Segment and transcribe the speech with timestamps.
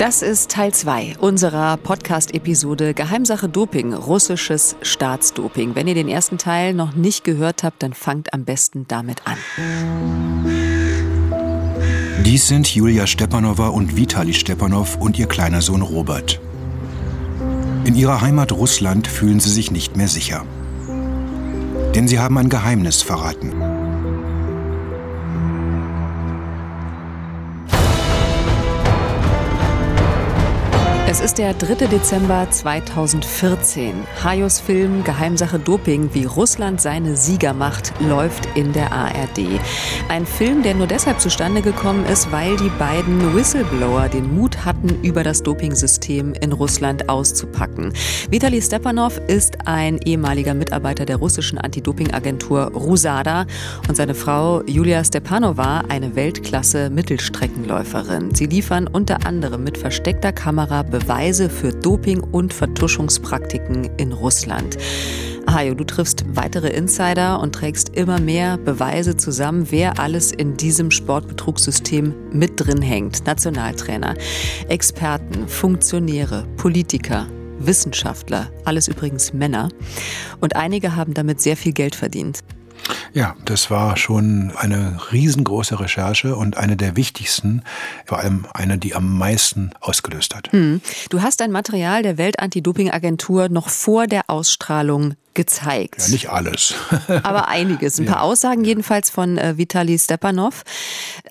[0.00, 5.74] Das ist Teil 2 unserer Podcast-Episode Geheimsache Doping, russisches Staatsdoping.
[5.74, 9.36] Wenn ihr den ersten Teil noch nicht gehört habt, dann fangt am besten damit an.
[12.24, 16.40] Dies sind Julia Stepanova und Vitali Stepanov und ihr kleiner Sohn Robert.
[17.84, 20.46] In ihrer Heimat Russland fühlen sie sich nicht mehr sicher.
[21.94, 23.52] Denn sie haben ein Geheimnis verraten.
[31.10, 31.88] Es ist der 3.
[31.88, 33.94] Dezember 2014.
[34.22, 39.58] Hayos Film Geheimsache Doping, wie Russland seine Sieger macht, läuft in der ARD.
[40.08, 45.02] Ein Film, der nur deshalb zustande gekommen ist, weil die beiden Whistleblower den Mut hatten,
[45.02, 47.92] über das Dopingsystem in Russland auszupacken.
[48.30, 53.46] Vitali Stepanov ist ein ehemaliger Mitarbeiter der russischen Anti-Doping-Agentur Rusada
[53.88, 58.32] und seine Frau Julia Stepanova eine Weltklasse-Mittelstreckenläuferin.
[58.32, 64.76] Sie liefern unter anderem mit versteckter Kamera Beweise für Doping- und Vertuschungspraktiken in Russland.
[65.48, 70.90] Hajo, du triffst weitere Insider und trägst immer mehr Beweise zusammen, wer alles in diesem
[70.90, 73.26] Sportbetrugssystem mit drin hängt.
[73.26, 74.14] Nationaltrainer,
[74.68, 77.26] Experten, Funktionäre, Politiker,
[77.58, 79.70] Wissenschaftler, alles übrigens Männer.
[80.40, 82.40] Und einige haben damit sehr viel Geld verdient.
[83.12, 87.62] Ja, das war schon eine riesengroße Recherche und eine der wichtigsten,
[88.04, 90.52] vor allem eine, die am meisten ausgelöst hat.
[90.52, 90.80] Hm.
[91.08, 96.00] Du hast ein Material der Welt-Anti-Doping-Agentur noch vor der Ausstrahlung gezeigt.
[96.00, 96.74] Ja, nicht alles.
[97.22, 97.98] Aber einiges.
[97.98, 98.22] Ein paar ja.
[98.22, 100.64] Aussagen jedenfalls von äh, Vitali Stepanov.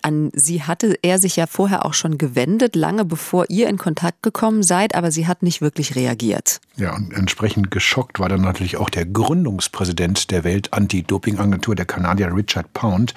[0.01, 4.23] An sie hatte er sich ja vorher auch schon gewendet, lange bevor ihr in Kontakt
[4.23, 6.61] gekommen seid, aber sie hat nicht wirklich reagiert.
[6.77, 12.71] Ja, und entsprechend geschockt war dann natürlich auch der Gründungspräsident der Welt-Anti-Doping-Agentur, der Kanadier Richard
[12.73, 13.13] Pound,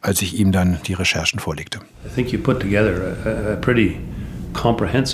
[0.00, 1.80] als ich ihm dann die Recherchen vorlegte.
[2.04, 3.96] I think you put together a, a pretty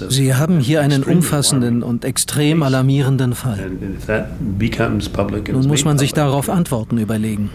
[0.08, 3.70] Sie haben hier einen umfassenden und extrem alarmierenden Fall.
[5.52, 7.50] Nun muss man sich darauf Antworten überlegen.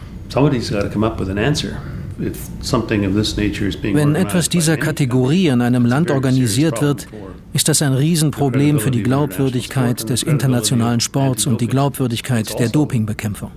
[3.94, 7.07] Wenn etwas dieser Kategorie in einem Land organisiert wird,
[7.53, 13.51] ist das ein Riesenproblem für die Glaubwürdigkeit des internationalen Sports und die Glaubwürdigkeit der Dopingbekämpfung.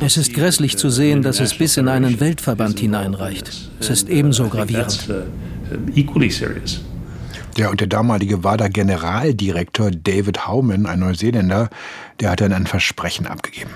[0.00, 3.50] Es ist grässlich zu sehen, dass es bis in einen Weltverband hineinreicht.
[3.78, 5.08] Es ist ebenso gravierend.
[5.94, 6.80] Equally serious.
[7.56, 11.70] Ja, und der damalige WADA-Generaldirektor David Howman, ein Neuseeländer,
[12.20, 13.70] der hat dann ein Versprechen abgegeben.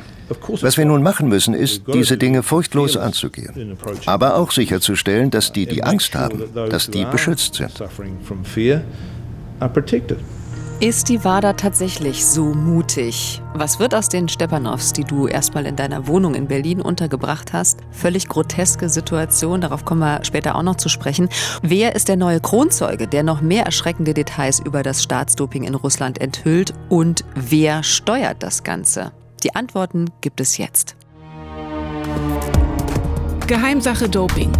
[0.60, 3.78] Was wir nun machen müssen, ist, diese Dinge furchtlos anzugehen.
[4.06, 7.72] Aber auch sicherzustellen, dass die, die Angst haben, dass die beschützt sind.
[10.81, 13.43] Ist die WADA tatsächlich so mutig?
[13.53, 17.81] Was wird aus den Stepanows, die du erstmal in deiner Wohnung in Berlin untergebracht hast?
[17.91, 21.31] Völlig groteske Situation, darauf kommen wir später auch noch zu sprechen.
[21.62, 26.21] Wer ist der neue Kronzeuge, der noch mehr erschreckende Details über das Staatsdoping in Russland
[26.21, 26.75] enthüllt?
[26.88, 29.11] Und wer steuert das Ganze?
[29.43, 30.94] Die Antworten gibt es jetzt.
[33.49, 34.53] Geheimsache Doping.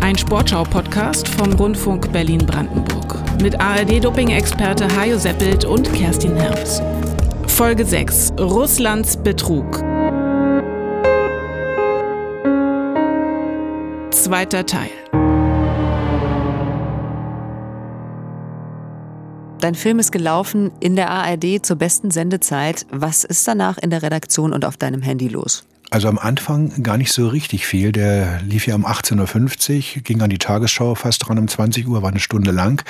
[0.00, 6.82] Ein Sportschau-Podcast vom Rundfunk Berlin-Brandenburg mit ARD-Doping-Experte Hajo Seppelt und Kerstin Herbst.
[7.46, 8.32] Folge 6.
[8.38, 9.76] Russlands Betrug.
[14.10, 14.90] Zweiter Teil.
[19.60, 22.86] Dein Film ist gelaufen in der ARD zur besten Sendezeit.
[22.90, 25.66] Was ist danach in der Redaktion und auf deinem Handy los?
[25.96, 27.90] Also am Anfang gar nicht so richtig viel.
[27.90, 32.02] Der lief ja um 18.50 Uhr, ging an die Tagesschau fast dran um 20 Uhr,
[32.02, 32.84] war eine Stunde lang.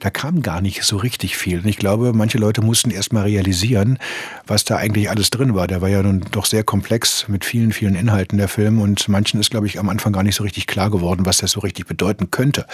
[0.00, 1.60] Da kam gar nicht so richtig viel.
[1.60, 3.98] Und ich glaube, manche Leute mussten erst mal realisieren,
[4.46, 5.68] was da eigentlich alles drin war.
[5.68, 8.82] Der war ja nun doch sehr komplex mit vielen, vielen Inhalten der Film.
[8.82, 11.52] Und manchen ist, glaube ich, am Anfang gar nicht so richtig klar geworden, was das
[11.52, 12.66] so richtig bedeuten könnte.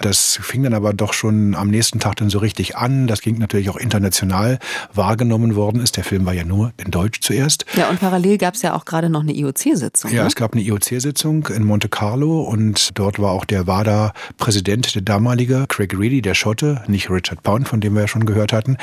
[0.00, 3.08] Das fing dann aber doch schon am nächsten Tag dann so richtig an.
[3.08, 4.60] Das ging natürlich auch international
[4.94, 5.96] wahrgenommen worden ist.
[5.96, 7.66] Der Film war ja nur in Deutsch zuerst.
[7.74, 10.12] Ja, und parallel gab es ja auch gerade gerade noch eine IOC-Sitzung.
[10.12, 10.28] Ja, ne?
[10.28, 15.66] es gab eine IOC-Sitzung in Monte Carlo und dort war auch der WADA-Präsident, der damalige,
[15.68, 18.76] Craig Reedy, der Schotte, nicht Richard Pound, von dem wir ja schon gehört hatten.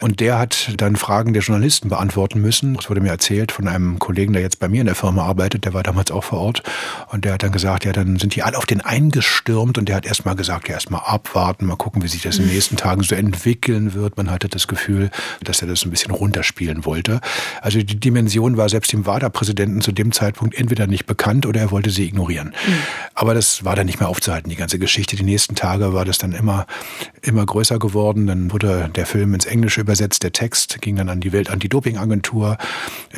[0.00, 2.74] Und der hat dann Fragen der Journalisten beantworten müssen.
[2.74, 5.64] Das wurde mir erzählt von einem Kollegen, der jetzt bei mir in der Firma arbeitet,
[5.64, 6.62] der war damals auch vor Ort.
[7.10, 9.96] Und der hat dann gesagt, ja, dann sind die alle auf den eingestürmt und der
[9.96, 13.02] hat erstmal gesagt, ja, erstmal abwarten, mal gucken, wie sich das in den nächsten Tagen
[13.02, 14.16] so entwickeln wird.
[14.16, 15.10] Man hatte das Gefühl,
[15.42, 17.20] dass er das ein bisschen runterspielen wollte.
[17.60, 21.60] Also die Dimension war selbst dem WADA-Präsidenten Präsidenten zu dem Zeitpunkt entweder nicht bekannt oder
[21.60, 22.48] er wollte sie ignorieren.
[22.48, 22.74] Mhm.
[23.14, 25.16] Aber das war dann nicht mehr aufzuhalten, die ganze Geschichte.
[25.16, 26.66] Die nächsten Tage war das dann immer,
[27.22, 28.26] immer größer geworden.
[28.26, 32.58] Dann wurde der Film ins Englische übersetzt, der Text ging dann an die Welt-Anti-Doping-Agentur.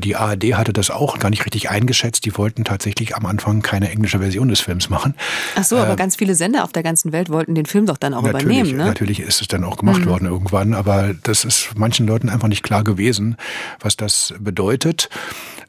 [0.02, 2.25] Die ARD hatte das auch gar nicht richtig eingeschätzt.
[2.25, 5.14] Die wollten tatsächlich am Anfang keine englische Version des Films machen.
[5.56, 7.96] Ach so, aber äh, ganz viele Sender auf der ganzen Welt wollten den Film doch
[7.96, 8.76] dann auch natürlich, übernehmen.
[8.76, 8.84] Ne?
[8.84, 10.06] Natürlich ist es dann auch gemacht mhm.
[10.06, 13.37] worden irgendwann, aber das ist manchen Leuten einfach nicht klar gewesen,
[13.81, 15.08] was das bedeutet.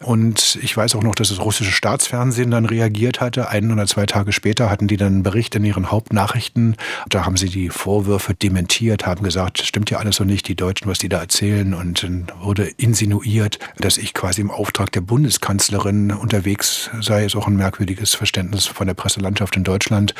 [0.03, 3.49] Und ich weiß auch noch, dass das russische Staatsfernsehen dann reagiert hatte.
[3.49, 6.75] Ein oder zwei Tage später hatten die dann einen Bericht in ihren Hauptnachrichten.
[7.09, 10.89] Da haben sie die Vorwürfe dementiert, haben gesagt, stimmt ja alles so nicht, die Deutschen,
[10.89, 11.73] was die da erzählen.
[11.73, 17.25] Und dann wurde insinuiert, dass ich quasi im Auftrag der Bundeskanzlerin unterwegs sei.
[17.25, 20.13] Ist auch ein merkwürdiges Verständnis von der Presselandschaft in Deutschland.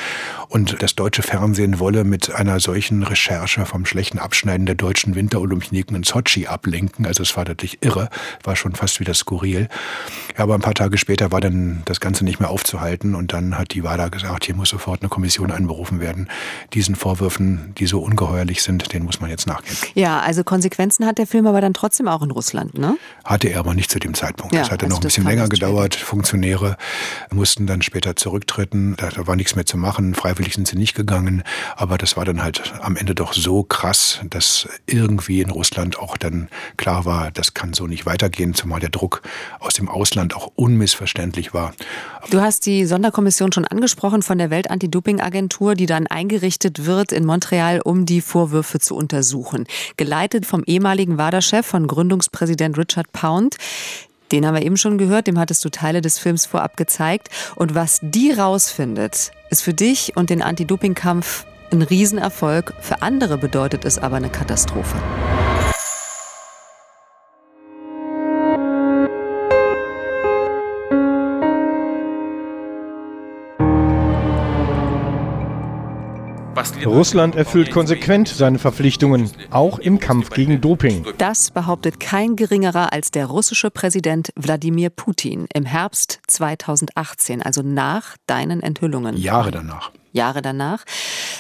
[0.49, 5.95] Und das deutsche Fernsehen wolle mit einer solchen Recherche vom schlechten Abschneiden der deutschen Winterolympioniken
[5.95, 7.06] in Sochi ablenken.
[7.06, 8.09] Also es war natürlich irre,
[8.44, 9.67] war schon fast wieder skurril.
[10.38, 13.57] Ja, aber ein paar Tage später war dann das Ganze nicht mehr aufzuhalten und dann
[13.57, 16.28] hat die WADA gesagt, hier muss sofort eine Kommission einberufen werden.
[16.74, 19.78] Diesen Vorwürfen, die so ungeheuerlich sind, denen muss man jetzt nachgehen.
[19.95, 22.98] Ja, also Konsequenzen hat der Film aber dann trotzdem auch in Russland, ne?
[23.24, 24.54] Hatte er aber nicht zu dem Zeitpunkt.
[24.54, 25.95] Ja, das hatte also noch ein bisschen länger gedauert.
[25.95, 26.78] Funktionäre
[27.31, 28.95] mussten dann später zurücktreten.
[28.98, 30.13] Da, da war nichts mehr zu machen.
[30.13, 31.44] Freiwillig sind sie nicht gegangen.
[31.75, 36.18] Aber das war dann halt am Ende doch so krass, dass irgendwie in Russland auch
[36.18, 39.22] dann klar war, das kann so nicht weitergehen, zumal der Druck
[39.60, 41.74] aus dem Ausland auch unmissverständlich war.
[42.30, 47.81] Du hast die Sonderkommission schon angesprochen von der Welt-Anti-Doping-Agentur, die dann eingerichtet wird in Montreal,
[47.81, 49.65] um die Vorwürfe zu untersuchen.
[49.97, 53.57] Geleitet vom ehemaligen WADA-Chef, von Gründungspräsident Richard Pound.
[54.31, 57.30] Den haben wir eben schon gehört, dem hattest du Teile des Films vorab gezeigt.
[57.56, 62.74] Und was die rausfindet, ist für dich und den Anti-Doping-Kampf ein Riesenerfolg.
[62.80, 64.97] Für andere bedeutet es aber eine Katastrophe.
[76.86, 81.06] Russland erfüllt konsequent seine Verpflichtungen, auch im Kampf gegen Doping.
[81.18, 88.18] Das behauptet kein geringerer als der russische Präsident Wladimir Putin im Herbst 2018, also nach
[88.27, 89.18] deinen Enthüllungen.
[89.18, 89.92] Jahre danach.
[90.13, 90.86] Jahre danach.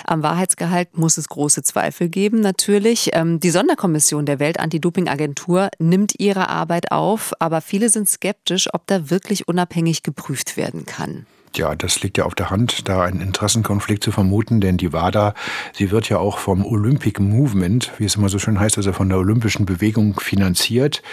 [0.05, 3.11] Am Wahrheitsgehalt muss es große Zweifel geben, natürlich.
[3.13, 9.09] Ähm, die Sonderkommission der Welt-Anti-Doping-Agentur nimmt ihre Arbeit auf, aber viele sind skeptisch, ob da
[9.09, 11.25] wirklich unabhängig geprüft werden kann.
[11.57, 15.33] Ja, das liegt ja auf der Hand, da einen Interessenkonflikt zu vermuten, denn die WADA,
[15.73, 19.09] sie wird ja auch vom Olympic Movement, wie es immer so schön heißt, also von
[19.09, 21.03] der olympischen Bewegung finanziert.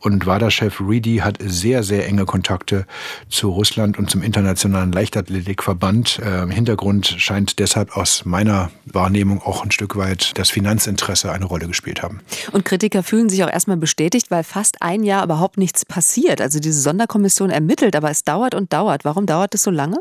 [0.00, 2.86] Und WADA-Chef Reedy hat sehr, sehr enge Kontakte
[3.28, 6.18] zu Russland und zum Internationalen Leichtathletikverband.
[6.18, 11.66] Äh, Hintergrund scheint deshalb aus meiner Wahrnehmung auch ein Stück weit das Finanzinteresse eine Rolle
[11.66, 12.20] gespielt haben.
[12.52, 16.40] Und Kritiker fühlen sich auch erstmal bestätigt, weil fast ein Jahr überhaupt nichts passiert.
[16.40, 19.04] Also diese Sonderkommission ermittelt, aber es dauert und dauert.
[19.04, 19.83] Warum dauert es so lange?
[19.86, 19.98] Lange?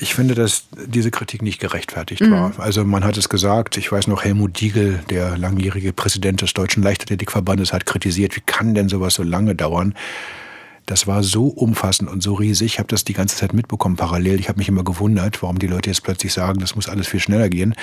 [0.00, 2.30] Ich finde, dass diese Kritik nicht gerechtfertigt mhm.
[2.30, 2.52] war.
[2.58, 6.82] Also man hat es gesagt, ich weiß noch, Helmut Diegel, der langjährige Präsident des Deutschen
[6.82, 9.94] Leichtathletikverbandes, hat kritisiert, wie kann denn sowas so lange dauern?
[10.86, 12.74] Das war so umfassend und so riesig.
[12.74, 14.40] Ich habe das die ganze Zeit mitbekommen, parallel.
[14.40, 17.20] Ich habe mich immer gewundert, warum die Leute jetzt plötzlich sagen, das muss alles viel
[17.20, 17.74] schneller gehen.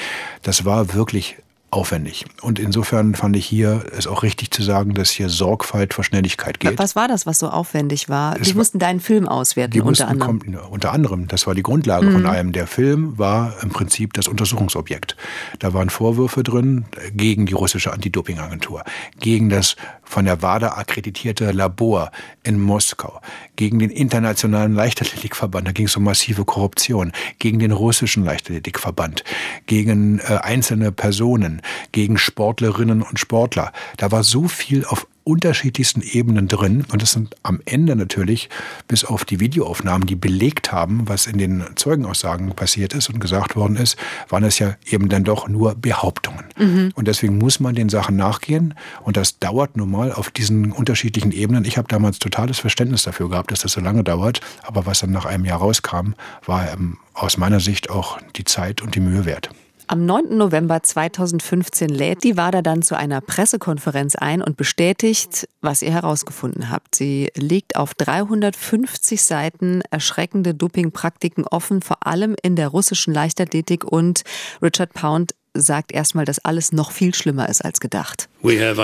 [0.41, 1.35] Das war wirklich
[1.75, 2.25] aufwendig.
[2.41, 6.59] Und insofern fand ich hier es auch richtig zu sagen, dass hier Sorgfalt vor Schnelligkeit
[6.59, 6.79] geht.
[6.79, 8.39] Was war das, was so aufwendig war?
[8.39, 10.39] Es die mussten deinen Film auswerten, die unter anderem.
[10.39, 12.13] Kommen, unter anderem, das war die Grundlage mhm.
[12.13, 12.51] von allem.
[12.51, 15.17] Der Film war im Prinzip das Untersuchungsobjekt.
[15.59, 18.83] Da waren Vorwürfe drin gegen die russische Anti-Doping-Agentur,
[19.19, 22.11] gegen das von der WADA akkreditierte Labor
[22.43, 23.19] in Moskau,
[23.55, 29.23] gegen den Internationalen Leichtathletikverband, da ging es um massive Korruption, gegen den russischen Leichtathletikverband,
[29.65, 33.71] gegen äh, einzelne Personen, gegen Sportlerinnen und Sportler.
[33.97, 36.85] Da war so viel auf unterschiedlichsten Ebenen drin.
[36.91, 38.49] Und das sind am Ende natürlich,
[38.87, 43.55] bis auf die Videoaufnahmen, die belegt haben, was in den Zeugenaussagen passiert ist und gesagt
[43.55, 43.97] worden ist,
[44.29, 46.45] waren es ja eben dann doch nur Behauptungen.
[46.57, 46.91] Mhm.
[46.95, 48.75] Und deswegen muss man den Sachen nachgehen.
[49.03, 51.65] Und das dauert nun mal auf diesen unterschiedlichen Ebenen.
[51.65, 54.41] Ich habe damals totales Verständnis dafür gehabt, dass das so lange dauert.
[54.61, 56.13] Aber was dann nach einem Jahr rauskam,
[56.45, 59.49] war ähm, aus meiner Sicht auch die Zeit und die Mühe wert.
[59.87, 60.35] Am 9.
[60.35, 66.71] November 2015 lädt die WADA dann zu einer Pressekonferenz ein und bestätigt, was ihr herausgefunden
[66.71, 66.95] habt.
[66.95, 74.23] Sie legt auf 350 Seiten erschreckende Dopingpraktiken offen, vor allem in der russischen Leichtathletik und
[74.59, 78.29] Richard Pound sagt erstmal, dass alles noch viel schlimmer ist als gedacht.
[78.41, 78.75] Wir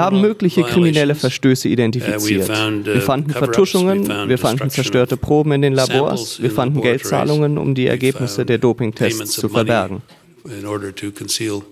[0.00, 2.50] haben mögliche kriminelle Verstöße identifiziert.
[2.50, 7.74] Uh, wir fanden Vertuschungen, wir fanden zerstörte Proben in den Labors, wir fanden Geldzahlungen, um
[7.74, 10.02] die Ergebnisse der Dopingtests zu verbergen.
[10.44, 11.62] Uh,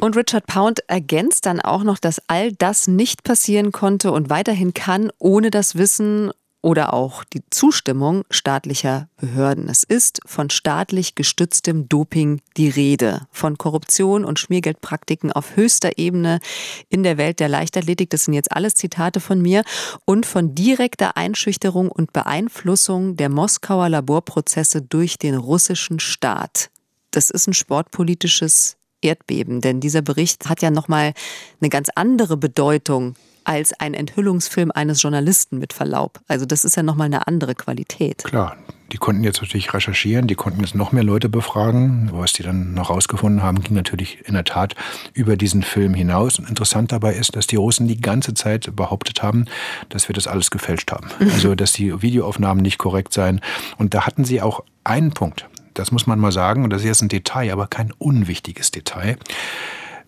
[0.00, 4.74] und Richard Pound ergänzt dann auch noch, dass all das nicht passieren konnte und weiterhin
[4.74, 6.30] kann, ohne das Wissen
[6.62, 9.68] oder auch die Zustimmung staatlicher Behörden.
[9.68, 16.40] Es ist von staatlich gestütztem Doping die Rede, von Korruption und Schmiergeldpraktiken auf höchster Ebene
[16.88, 18.10] in der Welt der Leichtathletik.
[18.10, 19.64] Das sind jetzt alles Zitate von mir
[20.04, 26.70] und von direkter Einschüchterung und Beeinflussung der Moskauer Laborprozesse durch den russischen Staat.
[27.10, 31.14] Das ist ein sportpolitisches Erdbeben, denn dieser Bericht hat ja noch mal
[31.60, 33.14] eine ganz andere Bedeutung
[33.50, 36.20] als ein Enthüllungsfilm eines Journalisten mit Verlaub.
[36.28, 38.22] Also das ist ja nochmal eine andere Qualität.
[38.22, 38.56] Klar,
[38.92, 42.10] die konnten jetzt natürlich recherchieren, die konnten jetzt noch mehr Leute befragen.
[42.12, 44.76] Was die dann noch rausgefunden haben, ging natürlich in der Tat
[45.14, 46.38] über diesen Film hinaus.
[46.38, 49.46] Und interessant dabei ist, dass die Russen die ganze Zeit behauptet haben,
[49.88, 51.08] dass wir das alles gefälscht haben.
[51.40, 53.40] Also, dass die Videoaufnahmen nicht korrekt seien.
[53.78, 55.48] Und da hatten sie auch einen Punkt.
[55.74, 56.62] Das muss man mal sagen.
[56.62, 59.16] Und das ist jetzt ein Detail, aber kein unwichtiges Detail.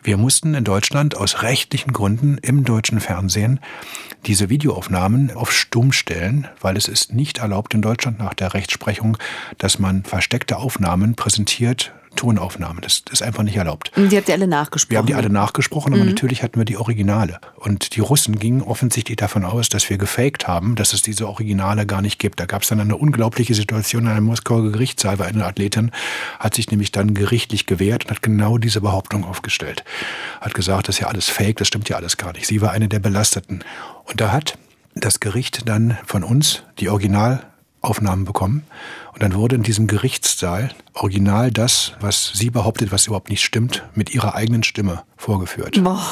[0.04, 3.60] Wir mussten in Deutschland aus rechtlichen Gründen im deutschen Fernsehen
[4.26, 9.16] diese Videoaufnahmen auf Stumm stellen, weil es ist nicht erlaubt in Deutschland nach der Rechtsprechung,
[9.58, 12.80] dass man versteckte Aufnahmen präsentiert Tonaufnahmen.
[12.80, 13.92] Das, das ist einfach nicht erlaubt.
[13.96, 14.90] Die habt ihr alle nachgesprochen?
[14.90, 16.10] Wir haben die alle nachgesprochen, aber mhm.
[16.10, 17.38] natürlich hatten wir die Originale.
[17.56, 21.86] Und die Russen gingen offensichtlich davon aus, dass wir gefaked haben, dass es diese Originale
[21.86, 22.40] gar nicht gibt.
[22.40, 25.90] Da gab es dann eine unglaubliche Situation in einem Moskauer Gerichtssaal, weil eine Athletin
[26.38, 29.84] hat sich nämlich dann gerichtlich gewehrt und hat genau diese Behauptung aufgestellt.
[30.40, 32.46] Hat gesagt, das ist ja alles fake, das stimmt ja alles gar nicht.
[32.46, 33.64] Sie war eine der Belasteten.
[34.04, 34.58] Und da hat
[34.94, 37.51] das Gericht dann von uns die Original
[37.82, 38.64] Aufnahmen bekommen.
[39.12, 43.84] Und dann wurde in diesem Gerichtssaal original das, was sie behauptet, was überhaupt nicht stimmt,
[43.94, 45.82] mit ihrer eigenen Stimme vorgeführt.
[45.82, 46.02] Boah.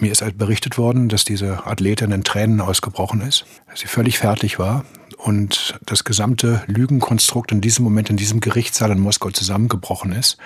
[0.00, 4.18] Mir ist halt berichtet worden, dass diese Athletin in Tränen ausgebrochen ist, dass sie völlig
[4.18, 4.84] fertig war
[5.24, 10.36] und das gesamte Lügenkonstrukt in diesem Moment in diesem Gerichtssaal in Moskau zusammengebrochen ist.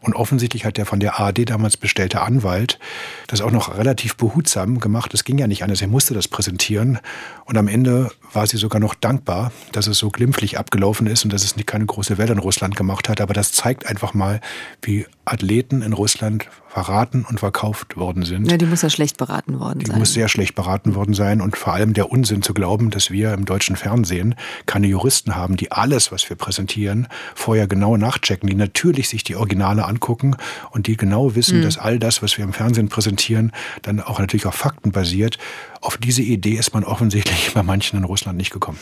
[0.00, 2.78] Und offensichtlich hat der von der ARD damals bestellte Anwalt
[3.26, 5.12] das auch noch relativ behutsam gemacht.
[5.12, 5.82] Das ging ja nicht anders.
[5.82, 7.00] Er musste das präsentieren.
[7.44, 11.32] Und am Ende war sie sogar noch dankbar, dass es so glimpflich abgelaufen ist und
[11.32, 13.20] dass es keine große Welle in Russland gemacht hat.
[13.20, 14.40] Aber das zeigt einfach mal,
[14.82, 18.50] wie Athleten in Russland verraten und verkauft worden sind.
[18.50, 19.94] Ja, die muss ja schlecht beraten worden die sein.
[19.94, 23.10] Die muss sehr schlecht beraten worden sein und vor allem der Unsinn zu glauben, dass
[23.10, 24.34] wir im deutschen Fernsehen
[24.66, 29.36] keine Juristen haben, die alles, was wir präsentieren, vorher genau nachchecken, die natürlich sich die
[29.36, 30.36] Originale angucken
[30.72, 31.62] und die genau wissen, mhm.
[31.62, 35.38] dass all das, was wir im Fernsehen präsentieren, dann auch natürlich auf Fakten basiert.
[35.84, 38.78] Auf diese Idee ist man offensichtlich bei manchen in Russland nicht gekommen.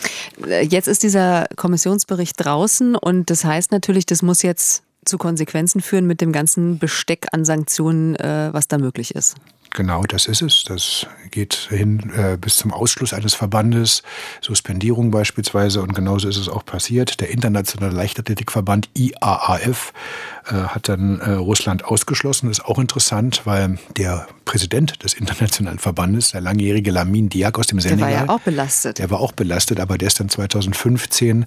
[0.63, 6.07] Jetzt ist dieser Kommissionsbericht draußen und das heißt natürlich, das muss jetzt zu Konsequenzen führen
[6.07, 9.37] mit dem ganzen Besteck an Sanktionen, äh, was da möglich ist.
[9.75, 10.65] Genau, das ist es.
[10.65, 14.03] Das geht hin äh, bis zum Ausschluss eines Verbandes,
[14.43, 15.81] Suspendierung beispielsweise.
[15.83, 17.21] Und genauso ist es auch passiert.
[17.21, 19.95] Der Internationale Leichtathletikverband IAAF
[20.42, 22.49] äh, hat dann äh, Russland ausgeschlossen.
[22.49, 27.69] Das ist auch interessant, weil der Präsident des Internationalen Verbandes, der langjährige Lamin Diak aus
[27.69, 28.11] dem Senegal.
[28.11, 28.99] Der war ja auch belastet.
[28.99, 31.47] Der war auch belastet, aber der ist dann 2015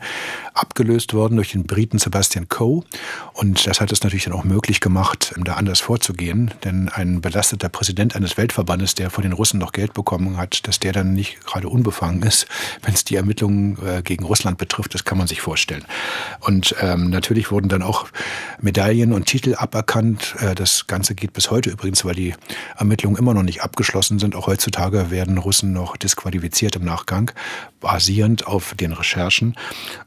[0.53, 2.83] abgelöst worden durch den Briten Sebastian Coe.
[3.33, 6.53] Und das hat es natürlich dann auch möglich gemacht, da anders vorzugehen.
[6.63, 10.79] Denn ein belasteter Präsident eines Weltverbandes, der von den Russen noch Geld bekommen hat, dass
[10.79, 12.47] der dann nicht gerade unbefangen ist,
[12.81, 15.83] wenn es die Ermittlungen äh, gegen Russland betrifft, das kann man sich vorstellen.
[16.39, 18.07] Und ähm, natürlich wurden dann auch
[18.61, 20.35] Medaillen und Titel aberkannt.
[20.39, 22.35] Äh, das Ganze geht bis heute übrigens, weil die
[22.77, 24.35] Ermittlungen immer noch nicht abgeschlossen sind.
[24.35, 27.31] Auch heutzutage werden Russen noch disqualifiziert im Nachgang,
[27.79, 29.55] basierend auf den Recherchen.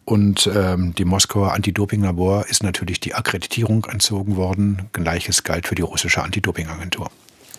[0.04, 4.88] Und ähm, die Moskauer Anti-Doping-Labor ist natürlich die Akkreditierung entzogen worden.
[4.92, 7.10] Gleiches galt für die russische Anti-Doping-Agentur.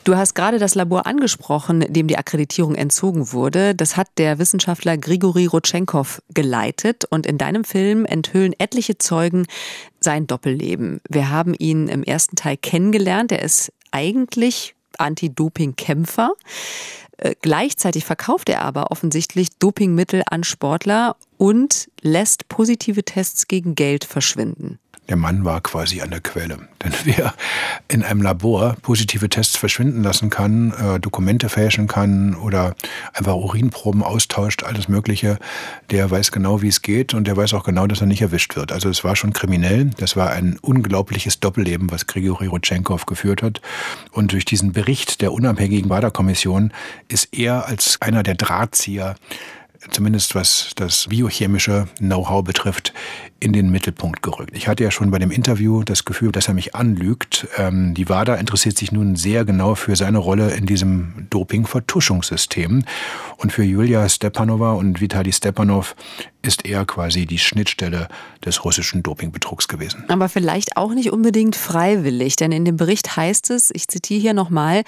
[0.09, 3.75] Du hast gerade das Labor angesprochen, dem die Akkreditierung entzogen wurde.
[3.75, 9.45] Das hat der Wissenschaftler Grigori Rotschenkov geleitet und in deinem Film enthüllen etliche Zeugen
[9.99, 10.99] sein Doppelleben.
[11.07, 13.31] Wir haben ihn im ersten Teil kennengelernt.
[13.31, 16.31] Er ist eigentlich Anti-Doping-Kämpfer.
[17.17, 24.05] Äh, gleichzeitig verkauft er aber offensichtlich Dopingmittel an Sportler und lässt positive Tests gegen Geld
[24.05, 24.79] verschwinden.
[25.09, 26.59] Der Mann war quasi an der Quelle.
[26.83, 27.33] Denn wer
[27.87, 32.75] in einem Labor positive Tests verschwinden lassen kann, äh, Dokumente fälschen kann oder
[33.13, 35.39] einfach Urinproben austauscht, alles Mögliche,
[35.89, 38.55] der weiß genau, wie es geht und der weiß auch genau, dass er nicht erwischt
[38.55, 38.71] wird.
[38.71, 39.89] Also es war schon kriminell.
[39.97, 43.61] Das war ein unglaubliches Doppelleben, was Grigori Rutschenkov geführt hat.
[44.11, 46.71] Und durch diesen Bericht der unabhängigen WADA-Kommission
[47.07, 49.15] ist er als einer der Drahtzieher
[49.91, 52.93] zumindest was das biochemische Know-how betrifft,
[53.39, 54.51] in den Mittelpunkt gerückt.
[54.53, 57.47] Ich hatte ja schon bei dem Interview das Gefühl, dass er mich anlügt.
[57.57, 62.83] Ähm, die WADA interessiert sich nun sehr genau für seine Rolle in diesem Doping-Vertuschungssystem.
[63.37, 65.95] Und für Julia Stepanova und Vitali Stepanov
[66.41, 68.07] ist er quasi die Schnittstelle
[68.45, 70.05] des russischen Dopingbetrugs gewesen.
[70.07, 74.33] Aber vielleicht auch nicht unbedingt freiwillig, denn in dem Bericht heißt es, ich zitiere hier
[74.33, 74.83] nochmal,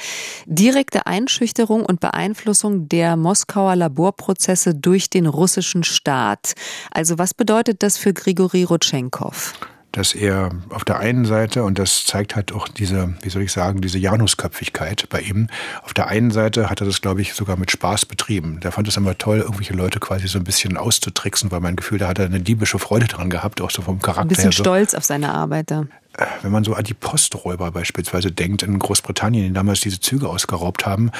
[0.45, 6.53] direkte Einschüchterung und Beeinflussung der Moskauer Laborprozesse durch den russischen Staat.
[6.91, 9.53] Also was bedeutet das für Grigori Rutschenkov?
[9.93, 13.51] dass er auf der einen Seite, und das zeigt halt auch diese, wie soll ich
[13.51, 15.47] sagen, diese Janusköpfigkeit bei ihm,
[15.83, 18.61] auf der einen Seite hat er das, glaube ich, sogar mit Spaß betrieben.
[18.61, 21.97] Der fand es immer toll, irgendwelche Leute quasi so ein bisschen auszutricksen, weil mein Gefühl,
[21.97, 24.23] da hat er eine diebische Freude dran gehabt, auch so vom Charakter her.
[24.23, 24.51] Ein bisschen her.
[24.53, 28.79] stolz auf seine Arbeit da äh, wenn man so an die Posträuber beispielsweise denkt in
[28.79, 31.11] Großbritannien, die damals diese Züge ausgeraubt haben,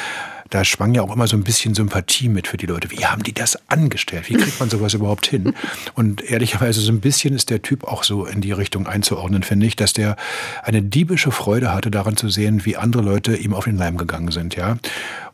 [0.51, 2.91] da schwang ja auch immer so ein bisschen Sympathie mit für die Leute.
[2.91, 4.29] Wie haben die das angestellt?
[4.29, 5.53] Wie kriegt man sowas überhaupt hin?
[5.95, 9.65] Und ehrlicherweise so ein bisschen ist der Typ auch so in die Richtung einzuordnen, finde
[9.65, 10.17] ich, dass der
[10.61, 14.31] eine diebische Freude hatte, daran zu sehen, wie andere Leute ihm auf den Leim gegangen
[14.31, 14.77] sind, ja.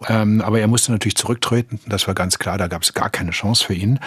[0.07, 3.31] Ähm, aber er musste natürlich zurücktreten, das war ganz klar, da gab es gar keine
[3.31, 3.99] Chance für ihn.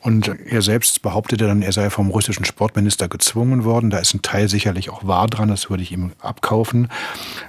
[0.00, 3.90] Und er selbst behauptete dann, er sei vom russischen Sportminister gezwungen worden.
[3.90, 6.88] Da ist ein Teil sicherlich auch wahr dran, das würde ich ihm abkaufen.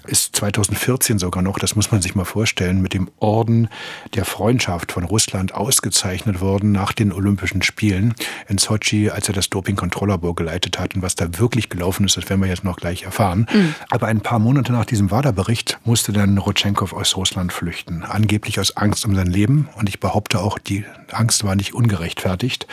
[0.06, 3.70] Ist 2014 sogar noch, das muss man sich mal vorstellen, mit dem Orden
[4.16, 8.14] der Freundschaft von Russland ausgezeichnet worden nach den Olympischen Spielen
[8.48, 10.96] in Sochi, als er das Doping-Kontrolllabor geleitet hat.
[10.96, 13.48] Und was da wirklich gelaufen ist, das werden wir jetzt noch gleich erfahren.
[13.54, 13.76] Mhm.
[13.90, 18.04] Aber ein paar Monate nach diesem WADA-Bericht musste dann Rotschenkov aus Russland flüchten.
[18.04, 19.70] Angeblich aus Angst um sein Leben.
[19.76, 22.68] Und ich behaupte auch, die Angst war nicht ungerechtfertigt.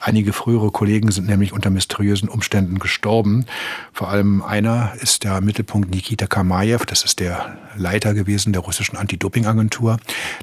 [0.00, 3.46] Einige frühere Kollegen sind nämlich unter mysteriösen Umständen gestorben.
[3.92, 6.84] Vor allem einer ist der Mittelpunkt Nikita Kamayev.
[6.86, 9.58] Das ist der Leiter gewesen der russischen Anti-Doping-Agentur.
[9.58, 9.98] Agentur.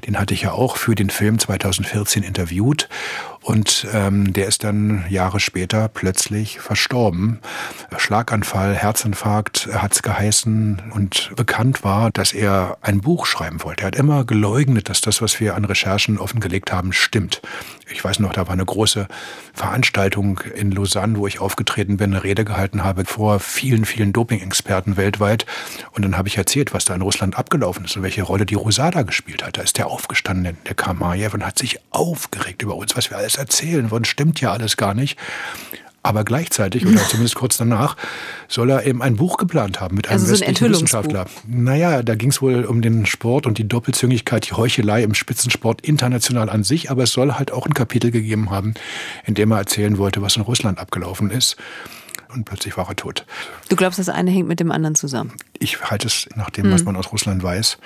[0.06, 2.88] Den hatte ich ja auch für den Film 2014 interviewt.
[3.46, 7.38] Und ähm, der ist dann Jahre später plötzlich verstorben.
[7.96, 10.82] Schlaganfall, Herzinfarkt hat es geheißen.
[10.92, 13.84] Und bekannt war, dass er ein Buch schreiben wollte.
[13.84, 17.40] Er hat immer geleugnet, dass das, was wir an Recherchen offengelegt haben, stimmt.
[17.88, 19.06] Ich weiß noch, da war eine große
[19.54, 24.96] Veranstaltung in Lausanne, wo ich aufgetreten bin, eine Rede gehalten habe vor vielen, vielen Doping-Experten
[24.96, 25.46] weltweit.
[25.92, 28.56] Und dann habe ich erzählt, was da in Russland abgelaufen ist und welche Rolle die
[28.56, 29.56] Rosada gespielt hat.
[29.56, 33.35] Da ist der aufgestanden, der Kamajew, und hat sich aufgeregt über uns, was wir alles
[33.38, 34.04] erzählen wollen.
[34.04, 35.18] Stimmt ja alles gar nicht.
[36.06, 37.96] Aber gleichzeitig, oder zumindest kurz danach,
[38.46, 41.26] soll er eben ein Buch geplant haben mit einem also so ein Wissenschaftler.
[41.48, 45.80] Naja, da ging es wohl um den Sport und die Doppelzüngigkeit, die Heuchelei im Spitzensport
[45.80, 46.92] international an sich.
[46.92, 48.74] Aber es soll halt auch ein Kapitel gegeben haben,
[49.24, 51.56] in dem er erzählen wollte, was in Russland abgelaufen ist
[52.36, 53.24] und plötzlich war er tot.
[53.68, 55.32] Du glaubst, das eine hängt mit dem anderen zusammen?
[55.60, 56.86] Ich halte es nach dem, was hm.
[56.86, 57.78] man aus Russland weiß.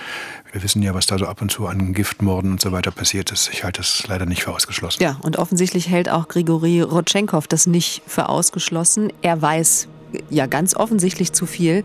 [0.53, 3.31] Wir wissen ja, was da so ab und zu an Giftmorden und so weiter passiert
[3.31, 3.51] ist.
[3.53, 5.03] Ich halte es leider nicht für ausgeschlossen.
[5.03, 9.13] Ja, und offensichtlich hält auch Grigori Rotschenkov das nicht für ausgeschlossen.
[9.23, 9.89] Er weiß,
[10.29, 11.85] ja ganz offensichtlich zu viel.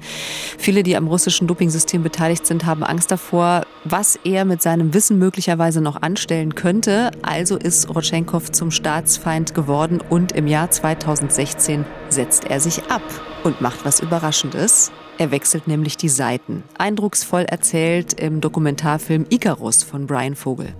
[0.58, 5.20] Viele, die am russischen Dopingsystem beteiligt sind, haben Angst davor, was er mit seinem Wissen
[5.20, 7.12] möglicherweise noch anstellen könnte.
[7.22, 13.04] Also ist Rotschenkov zum Staatsfeind geworden und im Jahr 2016 setzt er sich ab
[13.44, 14.92] und macht was Überraschendes.
[15.18, 16.64] Er wechselt nämlich die Seiten.
[16.78, 20.74] Eindrucksvoll erzählt im Dokumentarfilm Icarus von Brian Vogel.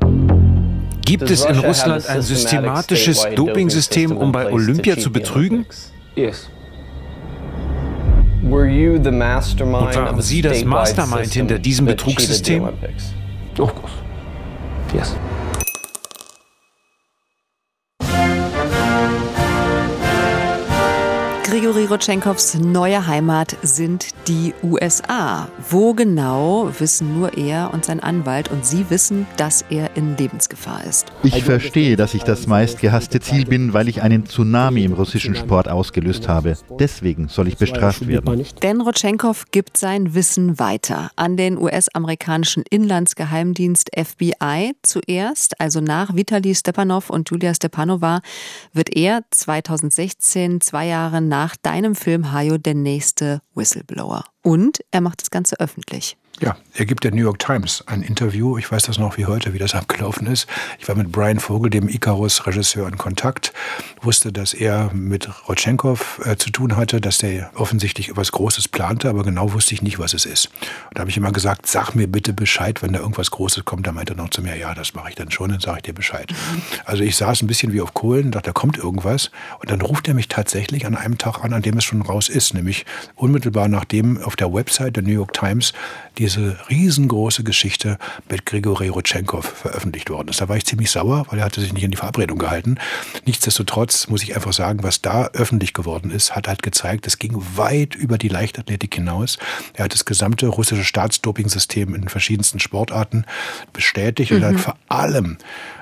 [1.06, 5.66] Gibt es in Russland ein systematisches Dopingsystem, um bei Olympia zu betrügen?
[6.16, 6.50] Yes.
[8.42, 12.64] Und waren Sie das Mastermind hinter diesem Betrugssystem?
[13.58, 13.94] Of course.
[14.94, 15.16] Yes.
[21.56, 25.48] Grigori Rotchenkovs neue Heimat sind die USA.
[25.70, 30.84] Wo genau, wissen nur er und sein Anwalt und sie wissen, dass er in Lebensgefahr
[30.84, 31.14] ist.
[31.24, 35.70] Ich verstehe, dass ich das meistgehasste Ziel bin, weil ich einen Tsunami im russischen Sport
[35.70, 36.58] ausgelöst habe.
[36.78, 38.46] Deswegen soll ich bestraft werden.
[38.62, 46.54] Denn Rotchenkov gibt sein Wissen weiter an den US-amerikanischen Inlandsgeheimdienst FBI zuerst, also nach Vitali
[46.54, 48.20] Stepanov und Julia Stepanova,
[48.74, 54.24] wird er 2016, zwei Jahre nach nach deinem Film Hayo der nächste Whistleblower.
[54.42, 56.18] Und er macht das Ganze öffentlich.
[56.42, 58.58] Ja, er gibt der New York Times ein Interview.
[58.58, 60.48] Ich weiß das noch wie heute, wie das abgelaufen ist.
[60.80, 63.54] Ich war mit Brian Vogel, dem Icarus-Regisseur, in Kontakt,
[64.02, 69.08] wusste, dass er mit Rotchenkov äh, zu tun hatte, dass der offensichtlich etwas Großes plante,
[69.08, 70.48] aber genau wusste ich nicht, was es ist.
[70.90, 73.88] Und da habe ich immer gesagt, sag mir bitte Bescheid, wenn da irgendwas Großes kommt.
[73.88, 75.84] Da meinte er noch zu mir, ja, das mache ich dann schon, dann sage ich
[75.84, 76.34] dir Bescheid.
[76.84, 79.32] Also ich saß ein bisschen wie auf Kohlen, dachte, da kommt irgendwas.
[79.60, 82.28] Und dann ruft er mich tatsächlich an einem Tag an, an dem es schon raus
[82.28, 85.72] ist, nämlich unmittelbar nachdem auf der Website der New York Times
[86.18, 87.98] diese riesengroße Geschichte
[88.30, 90.42] mit Grigori Rutschenkov veröffentlicht worden ist.
[90.42, 92.76] Da war ich ziemlich sauer, weil er hatte sich nicht an die Verabredung gehalten.
[93.26, 97.42] Nichtsdestotrotz muss ich einfach sagen, was da öffentlich geworden ist, hat halt gezeigt, es ging
[97.56, 99.38] weit über die Leichtathletik hinaus.
[99.74, 103.26] Er hat das gesamte russische Staatsdoping-System in verschiedensten Sportarten
[103.74, 104.38] bestätigt mhm.
[104.38, 105.38] und hat vor allem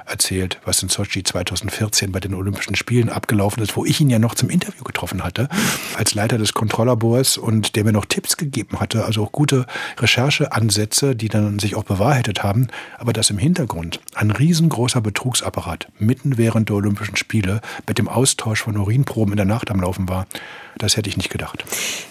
[0.05, 4.19] erzählt, was in Sochi 2014 bei den Olympischen Spielen abgelaufen ist, wo ich ihn ja
[4.19, 5.49] noch zum Interview getroffen hatte,
[5.97, 9.65] als Leiter des Kontrolllabors und der mir noch Tipps gegeben hatte, also auch gute
[9.97, 16.37] Rechercheansätze, die dann sich auch bewahrheitet haben, aber dass im Hintergrund ein riesengroßer Betrugsapparat mitten
[16.37, 20.27] während der Olympischen Spiele mit dem Austausch von Urinproben in der Nacht am Laufen war,
[20.77, 21.63] das hätte ich nicht gedacht.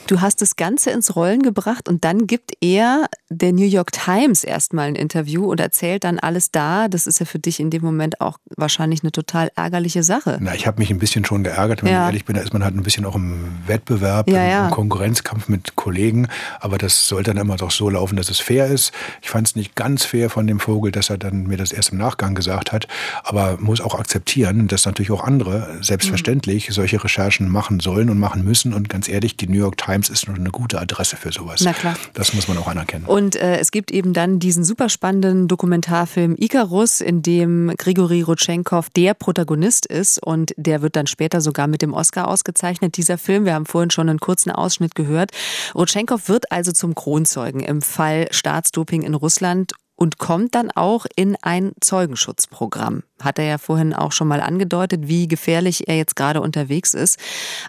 [0.06, 4.44] Du hast das Ganze ins Rollen gebracht und dann gibt er der New York Times
[4.44, 6.88] erstmal ein Interview und erzählt dann alles da.
[6.88, 10.38] Das ist ja für dich in dem Moment auch wahrscheinlich eine total ärgerliche Sache.
[10.40, 12.02] Na, ich habe mich ein bisschen schon geärgert, wenn ja.
[12.02, 12.36] ich ehrlich bin.
[12.36, 14.64] Da ist man halt ein bisschen auch im Wettbewerb, ja, ja.
[14.66, 16.28] im Konkurrenzkampf mit Kollegen.
[16.60, 18.92] Aber das sollte dann immer doch so laufen, dass es fair ist.
[19.22, 21.92] Ich fand es nicht ganz fair von dem Vogel, dass er dann mir das erst
[21.92, 22.86] im Nachgang gesagt hat.
[23.24, 28.44] Aber muss auch akzeptieren, dass natürlich auch andere selbstverständlich solche Recherchen machen sollen und machen
[28.44, 28.74] müssen müssen.
[28.74, 31.62] Und ganz ehrlich, die New York Times ist eine gute Adresse für sowas.
[31.62, 31.96] Na klar.
[32.12, 33.06] Das muss man auch anerkennen.
[33.06, 38.90] Und äh, es gibt eben dann diesen super spannenden Dokumentarfilm Icarus, in dem Grigori Rutschenkov
[38.90, 42.98] der Protagonist ist und der wird dann später sogar mit dem Oscar ausgezeichnet.
[42.98, 45.30] Dieser Film, wir haben vorhin schon einen kurzen Ausschnitt gehört.
[45.74, 51.36] Rutschenkov wird also zum Kronzeugen im Fall Staatsdoping in Russland und kommt dann auch in
[51.42, 53.02] ein Zeugenschutzprogramm.
[53.22, 57.18] Hat er ja vorhin auch schon mal angedeutet, wie gefährlich er jetzt gerade unterwegs ist.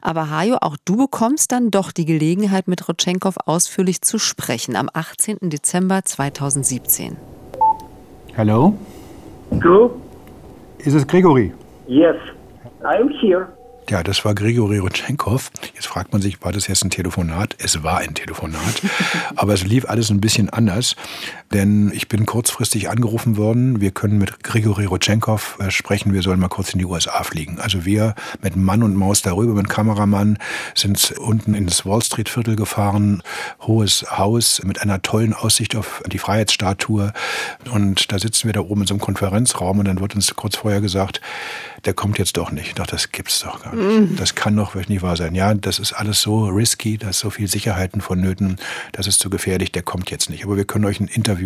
[0.01, 4.89] Aber Hajo, auch du bekommst dann doch die Gelegenheit, mit Rotschenkov ausführlich zu sprechen am
[4.91, 5.49] 18.
[5.49, 7.17] Dezember 2017.
[8.35, 8.77] Hallo?
[9.51, 10.01] Hello?
[10.79, 11.53] Ist es Gregory?
[11.87, 12.15] Yes,
[12.81, 13.47] I'm here.
[13.89, 15.51] Ja, das war Grigori Rutschenkov.
[15.75, 17.55] Jetzt fragt man sich, war das jetzt ein Telefonat?
[17.59, 18.81] Es war ein Telefonat.
[19.35, 20.95] Aber es lief alles ein bisschen anders,
[21.53, 23.79] denn ich bin kurzfristig angerufen worden.
[23.79, 26.13] Wir können mit Grigori Rutschenkov äh, sprechen.
[26.13, 27.59] Wir sollen mal kurz in die USA fliegen.
[27.59, 30.39] Also wir mit Mann und Maus darüber, mit Kameramann,
[30.73, 33.21] sind unten ins Wall Street Viertel gefahren.
[33.61, 37.13] Hohes Haus mit einer tollen Aussicht auf die Freiheitsstatue.
[37.71, 40.57] Und da sitzen wir da oben in so einem Konferenzraum und dann wird uns kurz
[40.57, 41.21] vorher gesagt,
[41.85, 42.79] der kommt jetzt doch nicht.
[42.79, 44.11] Doch, das gibt's doch gar nicht.
[44.11, 44.15] Mhm.
[44.15, 45.35] Das kann doch wirklich nicht wahr sein.
[45.35, 48.57] Ja, das ist alles so risky, da ist so viel Sicherheiten vonnöten,
[48.93, 50.45] das ist zu gefährlich, der kommt jetzt nicht.
[50.45, 51.42] Aber wir können euch ein Interview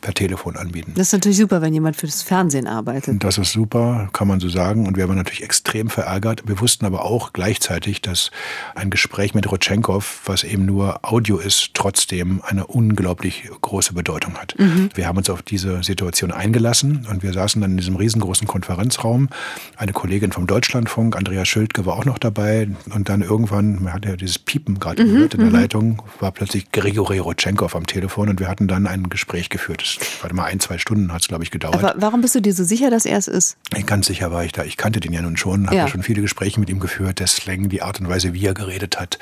[0.00, 0.92] per Telefon anbieten.
[0.94, 3.22] Das ist natürlich super, wenn jemand für das Fernsehen arbeitet.
[3.22, 4.86] Das ist super, kann man so sagen.
[4.86, 6.42] Und wir waren natürlich extrem verärgert.
[6.46, 8.30] Wir wussten aber auch gleichzeitig, dass
[8.74, 14.54] ein Gespräch mit Rotschenkov, was eben nur Audio ist, trotzdem eine unglaublich große Bedeutung hat.
[14.58, 14.90] Mhm.
[14.94, 19.28] Wir haben uns auf diese Situation eingelassen und wir saßen dann in diesem riesengroßen Konferenzraum
[19.76, 22.68] eine Kollegin vom Deutschlandfunk, Andrea Schildke, war auch noch dabei.
[22.94, 25.54] Und dann irgendwann, man hat ja dieses Piepen gerade mhm, gehört in der mhm.
[25.54, 29.82] Leitung, war plötzlich Grigori Rotschenkov am Telefon und wir hatten dann ein Gespräch geführt.
[29.82, 31.76] Das war mal ein, zwei Stunden hat es, glaube ich, gedauert.
[31.76, 33.56] Aber warum bist du dir so sicher, dass er es ist?
[33.86, 34.64] Ganz sicher war ich da.
[34.64, 35.88] Ich kannte den ja nun schon, habe ja.
[35.88, 37.20] schon viele Gespräche mit ihm geführt.
[37.20, 39.18] Der Slang, die Art und Weise, wie er geredet hat,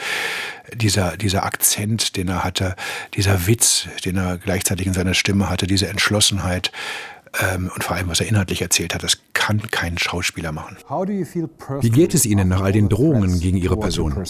[0.72, 2.76] dieser, dieser Akzent, den er hatte,
[3.14, 6.72] dieser Witz, den er gleichzeitig in seiner Stimme hatte, diese Entschlossenheit
[7.40, 10.76] ähm, und vor allem, was er inhaltlich erzählt hat, das kann kein Schauspieler machen.
[10.88, 14.24] Wie geht es Ihnen nach all den Drohungen gegen Ihre Person?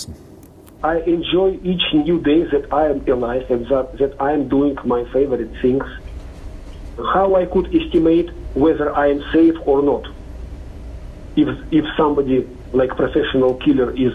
[0.84, 4.78] I enjoy each new day that I am alive and that, that I am doing
[4.84, 5.84] my favorite things.
[6.98, 10.06] How I could estimate whether I am safe or not.
[11.36, 14.12] If, if somebody like professional killer is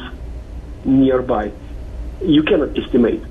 [0.86, 1.52] nearby.
[2.22, 3.22] You cannot estimate.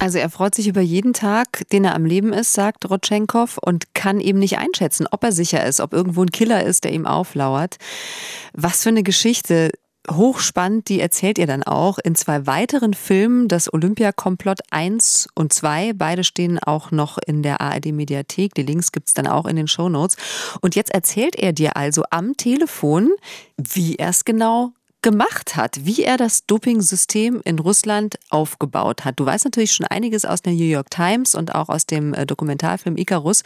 [0.00, 3.94] Also er freut sich über jeden Tag, den er am Leben ist, sagt Rotschenkov, und
[3.94, 7.06] kann eben nicht einschätzen, ob er sicher ist, ob irgendwo ein Killer ist, der ihm
[7.06, 7.76] auflauert.
[8.52, 9.70] Was für eine Geschichte.
[10.10, 15.94] Hochspannend, die erzählt ihr dann auch in zwei weiteren Filmen, das Olympia-Komplott 1 und 2.
[15.94, 18.54] Beide stehen auch noch in der ARD-Mediathek.
[18.54, 20.16] Die Links gibt's dann auch in den Shownotes.
[20.60, 23.12] Und jetzt erzählt er dir also am Telefon,
[23.56, 24.72] wie er es genau
[25.04, 29.20] gemacht hat, wie er das Doping-System in Russland aufgebaut hat.
[29.20, 32.24] Du weißt natürlich schon einiges aus der New York Times und auch aus dem äh,
[32.24, 33.42] Dokumentarfilm Icarus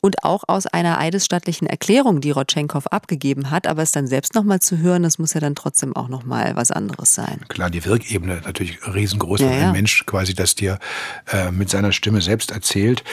[0.00, 3.66] und auch aus einer eidesstattlichen Erklärung, die Rotschenkov abgegeben hat.
[3.66, 6.70] Aber es dann selbst nochmal zu hören, das muss ja dann trotzdem auch nochmal was
[6.70, 7.44] anderes sein.
[7.48, 9.66] Klar, die Wirkebene natürlich riesengroß, ja, ja.
[9.66, 10.78] ein Mensch quasi das dir
[11.30, 13.04] äh, mit seiner Stimme selbst erzählt.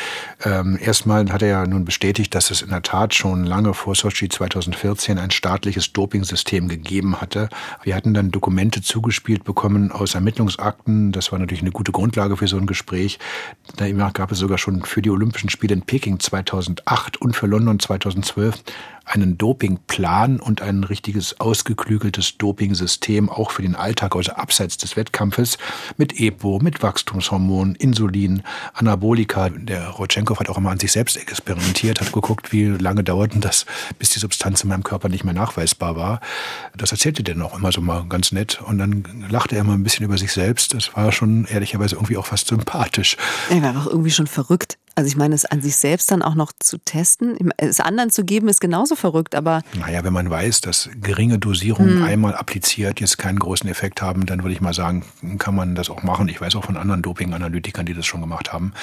[0.45, 3.93] Ähm, erstmal hat er ja nun bestätigt, dass es in der Tat schon lange vor
[3.93, 7.49] Sochi 2014 ein staatliches Dopingsystem gegeben hatte
[7.83, 11.11] Wir hatten dann Dokumente zugespielt bekommen aus Ermittlungsakten.
[11.11, 13.19] Das war natürlich eine gute Grundlage für so ein Gespräch.
[13.77, 17.79] Da gab es sogar schon für die Olympischen Spiele in Peking 2008 und für London
[17.79, 18.63] 2012
[19.05, 25.57] einen Dopingplan und ein richtiges ausgeklügeltes Dopingsystem auch für den Alltag, also abseits des Wettkampfes,
[25.97, 29.49] mit EPO, mit Wachstumshormonen, Insulin, Anabolika.
[29.49, 33.41] Der Rotschenkov hat auch immer an sich selbst experimentiert, hat geguckt, wie lange dauert denn
[33.41, 33.65] das,
[33.99, 36.21] bis die Substanz in meinem Körper nicht mehr nachweisbar war.
[36.75, 39.83] Das erzählte der noch immer so mal ganz nett und dann lachte er mal ein
[39.83, 40.73] bisschen über sich selbst.
[40.73, 43.17] Das war schon ehrlicherweise irgendwie auch fast sympathisch.
[43.49, 44.77] Er war auch irgendwie schon verrückt.
[44.95, 48.23] Also ich meine, es an sich selbst dann auch noch zu testen, es anderen zu
[48.23, 49.63] geben, ist genauso verrückt, aber...
[49.79, 52.03] Naja, wenn man weiß, dass geringe Dosierungen hm.
[52.03, 55.03] einmal appliziert jetzt keinen großen Effekt haben, dann würde ich mal sagen,
[55.39, 56.27] kann man das auch machen.
[56.29, 58.73] Ich weiß auch von anderen Doping-Analytikern, die das schon gemacht haben,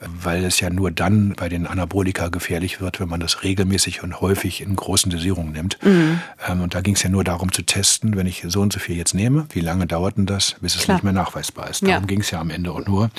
[0.00, 4.20] weil es ja nur dann bei den Anabolika gefährlich wird, wenn man das regelmäßig und
[4.20, 5.78] häufig in großen Dosierungen nimmt.
[5.84, 6.20] Mhm.
[6.60, 8.96] Und da ging es ja nur darum zu testen, wenn ich so und so viel
[8.96, 10.96] jetzt nehme, wie lange dauert denn das, bis es klar.
[10.96, 11.82] nicht mehr nachweisbar ist.
[11.82, 12.00] Darum ja.
[12.00, 13.10] ging es ja am Ende auch nur.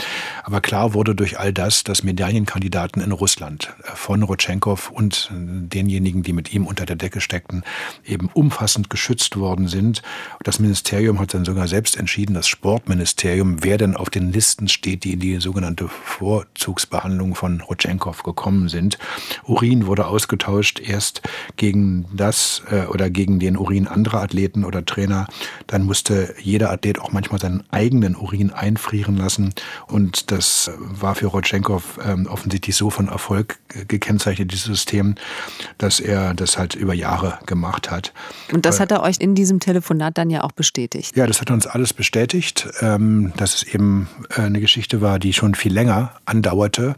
[0.44, 6.24] Aber klar wurde durch all das, dass Medaillenkandidaten in Russland äh, von Rotschenkov und denjenigen,
[6.24, 7.64] die mit ihm unter der Decke steckten,
[8.06, 10.02] eben umfassend geschützt worden sind.
[10.44, 15.04] Das Ministerium hat dann sogar selbst entschieden, das Sportministerium, wer denn auf den Listen steht,
[15.04, 15.88] die in die sogenannte
[16.72, 18.98] Vorzugsbehandlung von Rotschenkov gekommen sind.
[19.44, 21.22] Urin wurde ausgetauscht, erst
[21.58, 25.28] gegen das äh, oder gegen den Urin anderer Athleten oder Trainer.
[25.68, 29.54] Dann musste jeder Athlet auch manchmal seinen eigenen Urin einfrieren lassen.
[29.88, 35.16] Und das war für Rotschenkov äh, offensichtlich so von Erfolg gekennzeichnet, dieses System,
[35.78, 38.14] dass er das halt über Jahre gemacht hat.
[38.54, 41.16] Und das hat er euch in diesem Telefonat dann ja auch bestätigt?
[41.18, 45.34] Ja, das hat uns alles bestätigt, ähm, dass es eben äh, eine Geschichte war, die
[45.34, 46.14] schon viel länger
[46.62, 46.96] andauerte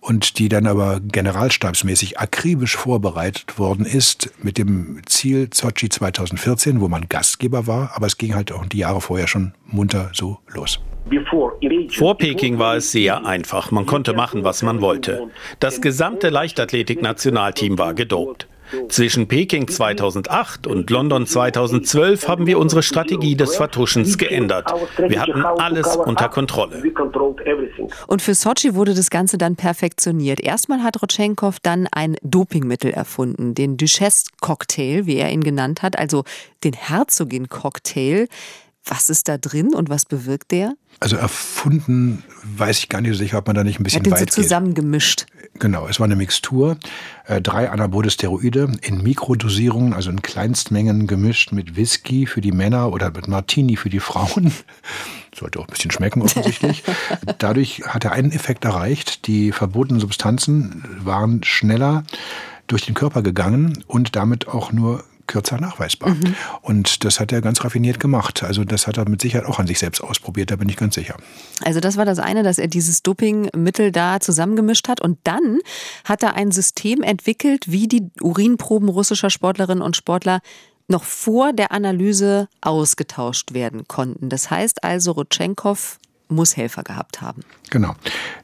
[0.00, 6.88] und die dann aber generalstabsmäßig akribisch vorbereitet worden ist mit dem Ziel Sochi 2014, wo
[6.88, 10.80] man Gastgeber war, aber es ging halt auch die Jahre vorher schon munter so los.
[11.90, 13.72] Vor Peking war es sehr einfach.
[13.72, 15.28] Man konnte machen, was man wollte.
[15.58, 18.46] Das gesamte Leichtathletik-Nationalteam war gedopt.
[18.88, 24.72] Zwischen Peking 2008 und London 2012 haben wir unsere Strategie des Vertuschens geändert.
[24.96, 26.82] Wir hatten alles unter Kontrolle.
[28.06, 30.40] Und für Sochi wurde das Ganze dann perfektioniert.
[30.40, 36.24] Erstmal hat Rotschenkov dann ein Dopingmittel erfunden, den Duchesse-Cocktail, wie er ihn genannt hat, also
[36.64, 38.28] den Herzogin-Cocktail.
[38.84, 40.74] Was ist da drin und was bewirkt der?
[40.98, 42.24] Also erfunden
[42.56, 44.32] weiß ich gar nicht so sicher, ob man da nicht ein bisschen Hat den weit
[44.32, 45.26] so zusammengemischt.
[45.58, 46.76] Genau, es war eine Mixtur,
[47.26, 52.92] äh, drei anabole Steroide in Mikrodosierungen, also in Kleinstmengen gemischt mit Whisky für die Männer
[52.92, 54.52] oder mit Martini für die Frauen.
[55.34, 56.82] Sollte auch ein bisschen schmecken offensichtlich.
[57.38, 59.26] Dadurch hat er einen Effekt erreicht.
[59.28, 62.02] Die verbotenen Substanzen waren schneller
[62.66, 66.10] durch den Körper gegangen und damit auch nur kürzer nachweisbar.
[66.10, 66.34] Mhm.
[66.60, 68.42] Und das hat er ganz raffiniert gemacht.
[68.42, 70.94] Also das hat er mit Sicherheit auch an sich selbst ausprobiert, da bin ich ganz
[70.94, 71.16] sicher.
[71.64, 75.00] Also das war das eine, dass er dieses Dopingmittel da zusammengemischt hat.
[75.00, 75.58] Und dann
[76.04, 80.40] hat er ein System entwickelt, wie die Urinproben russischer Sportlerinnen und Sportler
[80.88, 84.28] noch vor der Analyse ausgetauscht werden konnten.
[84.28, 87.42] Das heißt also, Rutschenkov muss Helfer gehabt haben.
[87.70, 87.94] Genau.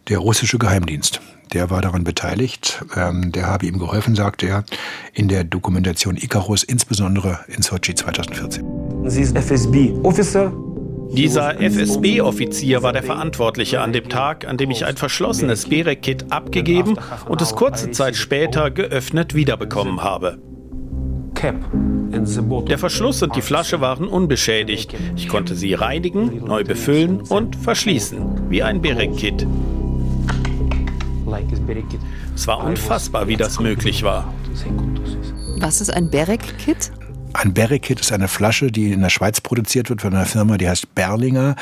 [0.09, 1.21] Der russische Geheimdienst
[1.53, 2.85] der war daran beteiligt.
[2.97, 4.65] Ähm, der habe ihm geholfen, sagte er,
[5.13, 8.65] in der Dokumentation Icarus, insbesondere in Sochi 2014.
[9.07, 10.53] Sie ist FSB-Officer
[11.11, 16.97] dieser FSB-Offizier war der Verantwortliche an dem Tag, an dem ich ein verschlossenes Berek-Kit abgegeben
[17.27, 20.39] und es kurze Zeit später geöffnet wiederbekommen habe.
[22.69, 24.95] Der Verschluss und die Flasche waren unbeschädigt.
[25.17, 29.47] Ich konnte sie reinigen, neu befüllen und verschließen, wie ein Berek-Kit.
[32.35, 34.33] Es war unfassbar, wie das möglich war.
[35.59, 36.93] Was ist ein Berek-Kit?
[37.35, 40.69] Ein Berry-Kit ist eine Flasche, die in der Schweiz produziert wird von einer Firma, die
[40.69, 41.57] heißt Berlinger.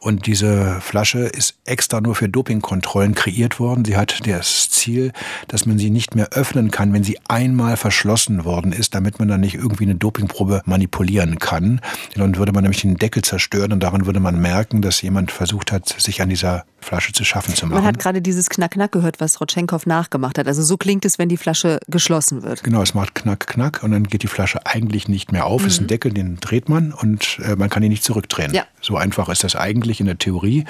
[0.00, 3.84] Und diese Flasche ist extra nur für Dopingkontrollen kreiert worden.
[3.84, 5.12] Sie hat das Ziel,
[5.48, 9.28] dass man sie nicht mehr öffnen kann, wenn sie einmal verschlossen worden ist, damit man
[9.28, 11.80] dann nicht irgendwie eine Dopingprobe manipulieren kann.
[12.14, 15.72] Dann würde man nämlich den Deckel zerstören und daran würde man merken, dass jemand versucht
[15.72, 17.76] hat, sich an dieser Flasche zu schaffen zu machen.
[17.76, 20.48] Man hat gerade dieses Knack-Knack gehört, was Rotschenkov nachgemacht hat.
[20.48, 22.64] Also so klingt es, wenn die Flasche geschlossen wird.
[22.64, 25.62] Genau, es macht Knack-Knack und dann geht die Flasche eigentlich nicht mehr auf.
[25.62, 25.68] Mhm.
[25.68, 28.52] Ist ein Deckel, den dreht man und äh, man kann ihn nicht zurückdrehen.
[28.52, 28.64] Ja.
[28.80, 30.64] So einfach ist das eigentlich in der Theorie.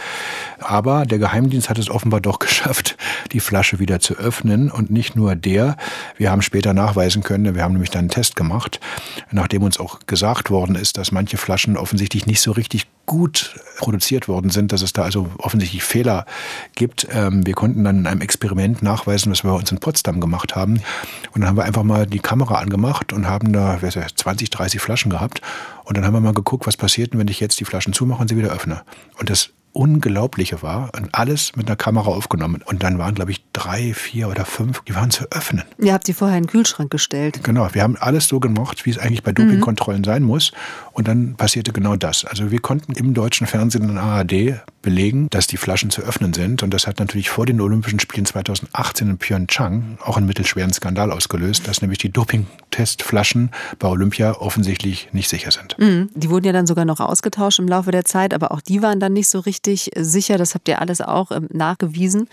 [0.61, 2.97] Aber der Geheimdienst hat es offenbar doch geschafft,
[3.33, 4.71] die Flasche wieder zu öffnen.
[4.71, 5.77] Und nicht nur der.
[6.17, 8.81] Wir haben später nachweisen können, wir haben nämlich dann einen Test gemacht,
[9.31, 14.29] nachdem uns auch gesagt worden ist, dass manche Flaschen offensichtlich nicht so richtig gut produziert
[14.29, 16.27] worden sind, dass es da also offensichtlich Fehler
[16.75, 17.07] gibt.
[17.11, 20.55] Ähm, wir konnten dann in einem Experiment nachweisen, was wir bei uns in Potsdam gemacht
[20.55, 20.83] haben.
[21.33, 25.11] Und dann haben wir einfach mal die Kamera angemacht und haben da 20, 30 Flaschen
[25.11, 25.41] gehabt.
[25.85, 28.29] Und dann haben wir mal geguckt, was passiert, wenn ich jetzt die Flaschen zumache und
[28.29, 28.83] sie wieder öffne.
[29.19, 32.63] Und das Unglaubliche war, und alles mit einer Kamera aufgenommen.
[32.65, 35.65] Und dann waren, glaube ich, drei, vier oder fünf, die waren zu öffnen.
[35.79, 37.43] Ihr habt sie vorher in den Kühlschrank gestellt.
[37.43, 40.07] Genau, wir haben alles so gemacht, wie es eigentlich bei Dopingkontrollen mhm.
[40.07, 40.53] sein muss.
[40.93, 42.25] Und dann passierte genau das.
[42.25, 46.63] Also wir konnten im deutschen Fernsehen in ARD belegen, dass die Flaschen zu öffnen sind.
[46.63, 51.11] Und das hat natürlich vor den Olympischen Spielen 2018 in Pyeongchang auch einen mittelschweren Skandal
[51.11, 55.79] ausgelöst, dass nämlich die Dopingtestflaschen bei Olympia offensichtlich nicht sicher sind.
[55.79, 56.11] Mhm.
[56.15, 59.01] Die wurden ja dann sogar noch ausgetauscht im Laufe der Zeit, aber auch die waren
[59.01, 60.39] dann nicht so richtig sicher.
[60.39, 62.29] Das habt ihr alles auch ähm, nachgewiesen.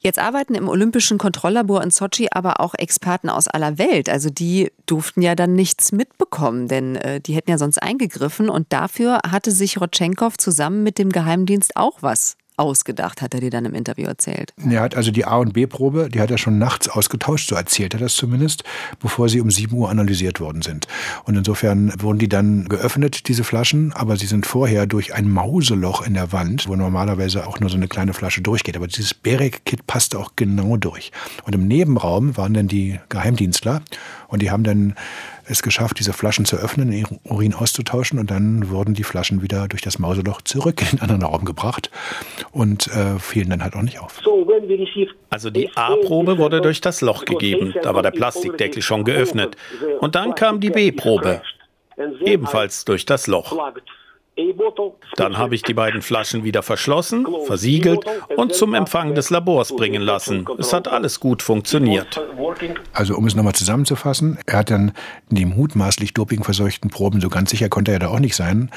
[0.00, 4.08] Jetzt arbeiten im Olympischen Kontrolllabor in Sochi aber auch Experten aus aller Welt.
[4.08, 8.48] Also die durften ja dann nichts mitbekommen, denn äh, die hätten ja sonst eingegriffen.
[8.48, 13.50] Und dafür hatte sich Rotchenkov zusammen mit dem Geheimdienst auch was ausgedacht, hat er dir
[13.50, 14.52] dann im Interview erzählt.
[14.70, 17.94] Er hat also die A- und B-Probe, die hat er schon nachts ausgetauscht, so erzählt
[17.94, 18.64] er das zumindest,
[19.00, 20.86] bevor sie um 7 Uhr analysiert worden sind.
[21.24, 26.06] Und insofern wurden die dann geöffnet, diese Flaschen, aber sie sind vorher durch ein Mauseloch
[26.06, 28.76] in der Wand, wo normalerweise auch nur so eine kleine Flasche durchgeht.
[28.76, 31.12] Aber dieses Berek-Kit passte auch genau durch.
[31.44, 33.82] Und im Nebenraum waren dann die Geheimdienstler
[34.28, 34.94] und die haben dann
[35.52, 39.68] es geschafft, diese Flaschen zu öffnen, ihren Urin auszutauschen und dann wurden die Flaschen wieder
[39.68, 41.90] durch das Mauseloch zurück in den anderen Raum gebracht
[42.50, 44.20] und äh, fielen dann halt auch nicht auf.
[45.30, 49.56] Also die A-Probe wurde durch das Loch gegeben, da war der Plastikdeckel schon geöffnet.
[50.00, 51.42] Und dann kam die B-Probe,
[52.24, 53.56] ebenfalls durch das Loch.
[55.16, 58.00] Dann habe ich die beiden Flaschen wieder verschlossen, versiegelt
[58.36, 60.46] und zum Empfang des Labors bringen lassen.
[60.58, 62.20] Es hat alles gut funktioniert.
[62.92, 64.92] Also um es nochmal zusammenzufassen, er hat dann
[65.28, 68.70] die mutmaßlich dopingverseuchten Proben, so ganz sicher konnte er da auch nicht sein,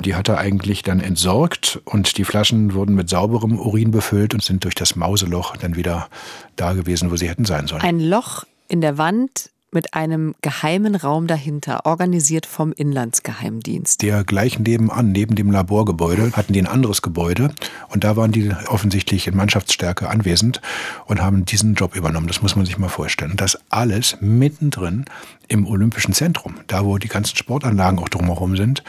[0.00, 4.42] die hat er eigentlich dann entsorgt und die Flaschen wurden mit sauberem Urin befüllt und
[4.42, 6.08] sind durch das Mauseloch dann wieder
[6.56, 7.82] da gewesen, wo sie hätten sein sollen.
[7.82, 14.02] Ein Loch in der Wand mit einem geheimen Raum dahinter, organisiert vom Inlandsgeheimdienst.
[14.02, 17.50] Der gleich nebenan, neben dem Laborgebäude, hatten die ein anderes Gebäude
[17.88, 20.60] und da waren die offensichtlich in Mannschaftsstärke anwesend
[21.06, 22.28] und haben diesen Job übernommen.
[22.28, 23.32] Das muss man sich mal vorstellen.
[23.32, 25.04] Und das alles mittendrin
[25.48, 28.82] im Olympischen Zentrum, da wo die ganzen Sportanlagen auch drumherum sind,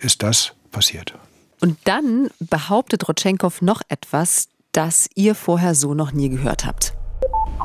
[0.00, 1.14] ist das passiert.
[1.60, 6.94] Und dann behauptet Rotschenkov noch etwas, das ihr vorher so noch nie gehört habt.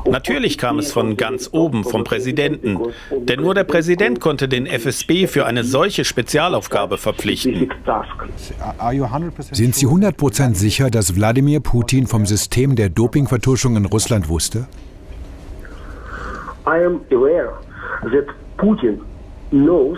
[0.06, 2.80] Natürlich kam es von ganz oben, vom Präsidenten.
[3.12, 7.70] Denn nur der Präsident konnte den FSB für eine solche Spezialaufgabe verpflichten.
[9.52, 14.68] Sind Sie 100% sicher, dass Wladimir Putin vom System der Dopingvertuschung in Russland wusste?
[16.66, 17.54] I am aware
[18.04, 19.00] that Putin
[19.52, 19.98] knows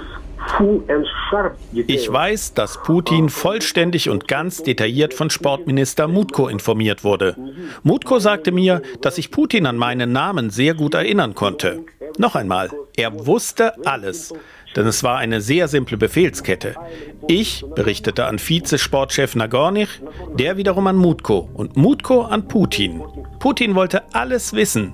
[1.74, 7.36] ich weiß, dass Putin vollständig und ganz detailliert von Sportminister Mutko informiert wurde.
[7.84, 11.84] Mutko sagte mir, dass sich Putin an meinen Namen sehr gut erinnern konnte.
[12.18, 14.34] Noch einmal, er wusste alles.
[14.76, 16.76] Denn es war eine sehr simple Befehlskette.
[17.28, 19.90] Ich berichtete an Vizesportchef Nagornich,
[20.36, 23.02] der wiederum an Mutko und Mutko an Putin.
[23.40, 24.94] Putin wollte alles wissen.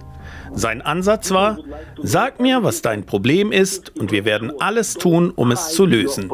[0.55, 1.59] Sein Ansatz war,
[2.01, 6.31] sag mir, was dein Problem ist und wir werden alles tun, um es zu lösen.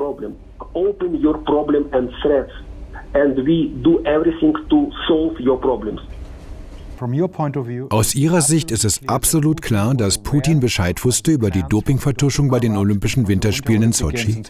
[7.90, 12.60] Aus Ihrer Sicht ist es absolut klar, dass Putin Bescheid wusste über die Dopingvertuschung bei
[12.60, 14.44] den Olympischen Winterspielen in Sochi.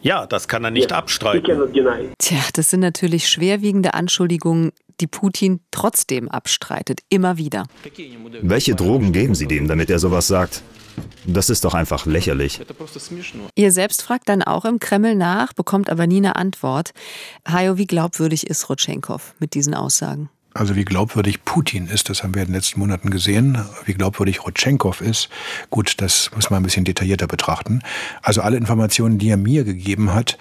[0.00, 1.72] Ja, das kann er nicht abstreiten.
[2.18, 7.66] Tja, das sind natürlich schwerwiegende Anschuldigungen, die Putin trotzdem abstreitet, immer wieder.
[8.40, 10.62] Welche Drogen geben Sie dem, damit er sowas sagt?
[11.26, 12.60] Das ist doch einfach lächerlich.
[13.54, 16.92] Ihr selbst fragt dann auch im Kreml nach, bekommt aber nie eine Antwort.
[17.48, 20.28] Hajo, wie glaubwürdig ist Rotschenkov mit diesen Aussagen?
[20.54, 23.58] Also wie glaubwürdig Putin ist, das haben wir in den letzten Monaten gesehen.
[23.86, 25.30] Wie glaubwürdig Rotschenkov ist,
[25.70, 27.80] gut, das muss man ein bisschen detaillierter betrachten.
[28.20, 30.36] Also alle Informationen, die er mir gegeben hat,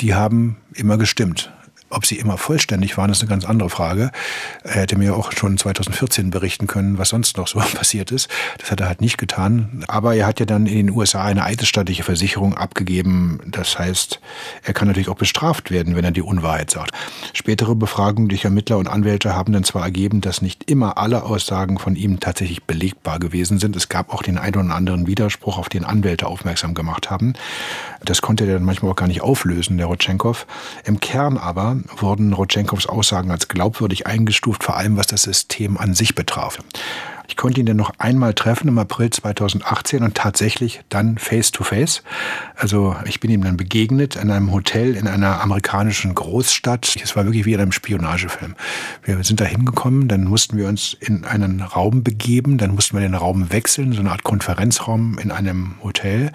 [0.00, 1.50] die haben immer gestimmt.
[1.88, 4.10] Ob sie immer vollständig waren, ist eine ganz andere Frage.
[4.64, 8.28] Er hätte mir auch schon 2014 berichten können, was sonst noch so passiert ist.
[8.58, 9.84] Das hat er halt nicht getan.
[9.86, 13.40] Aber er hat ja dann in den USA eine eidesstattliche Versicherung abgegeben.
[13.46, 14.20] Das heißt,
[14.64, 16.90] er kann natürlich auch bestraft werden, wenn er die Unwahrheit sagt.
[17.32, 21.78] Spätere Befragungen durch Ermittler und Anwälte haben dann zwar ergeben, dass nicht immer alle Aussagen
[21.78, 23.76] von ihm tatsächlich belegbar gewesen sind.
[23.76, 27.34] Es gab auch den einen oder anderen Widerspruch, auf den Anwälte aufmerksam gemacht haben.
[28.04, 30.46] Das konnte er dann manchmal auch gar nicht auflösen, der Rotschenkov.
[30.84, 35.94] Im Kern aber wurden Rotchenkovs Aussagen als glaubwürdig eingestuft, vor allem was das System an
[35.94, 36.58] sich betraf.
[37.28, 41.64] Ich konnte ihn dann noch einmal treffen im April 2018 und tatsächlich dann face to
[41.64, 42.02] face.
[42.54, 46.96] Also ich bin ihm dann begegnet in einem Hotel in einer amerikanischen Großstadt.
[47.02, 48.54] Es war wirklich wie in einem Spionagefilm.
[49.04, 53.00] Wir sind da hingekommen, dann mussten wir uns in einen Raum begeben, dann mussten wir
[53.00, 56.32] den Raum wechseln, so eine Art Konferenzraum in einem Hotel.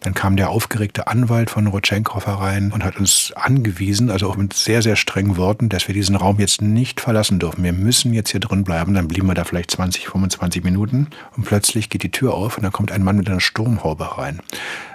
[0.00, 4.52] Dann kam der aufgeregte Anwalt von Rotchenkov herein und hat uns angewiesen, also auch mit
[4.52, 7.64] sehr, sehr strengen Worten, dass wir diesen Raum jetzt nicht verlassen dürfen.
[7.64, 8.94] Wir müssen jetzt hier drin bleiben.
[8.94, 12.62] Dann blieben wir da vielleicht 20, 25 Minuten und plötzlich geht die Tür auf und
[12.62, 14.40] dann kommt ein Mann mit einer Sturmhaube rein.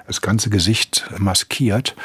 [0.08, 1.95] Das ganze Gesicht maskiert.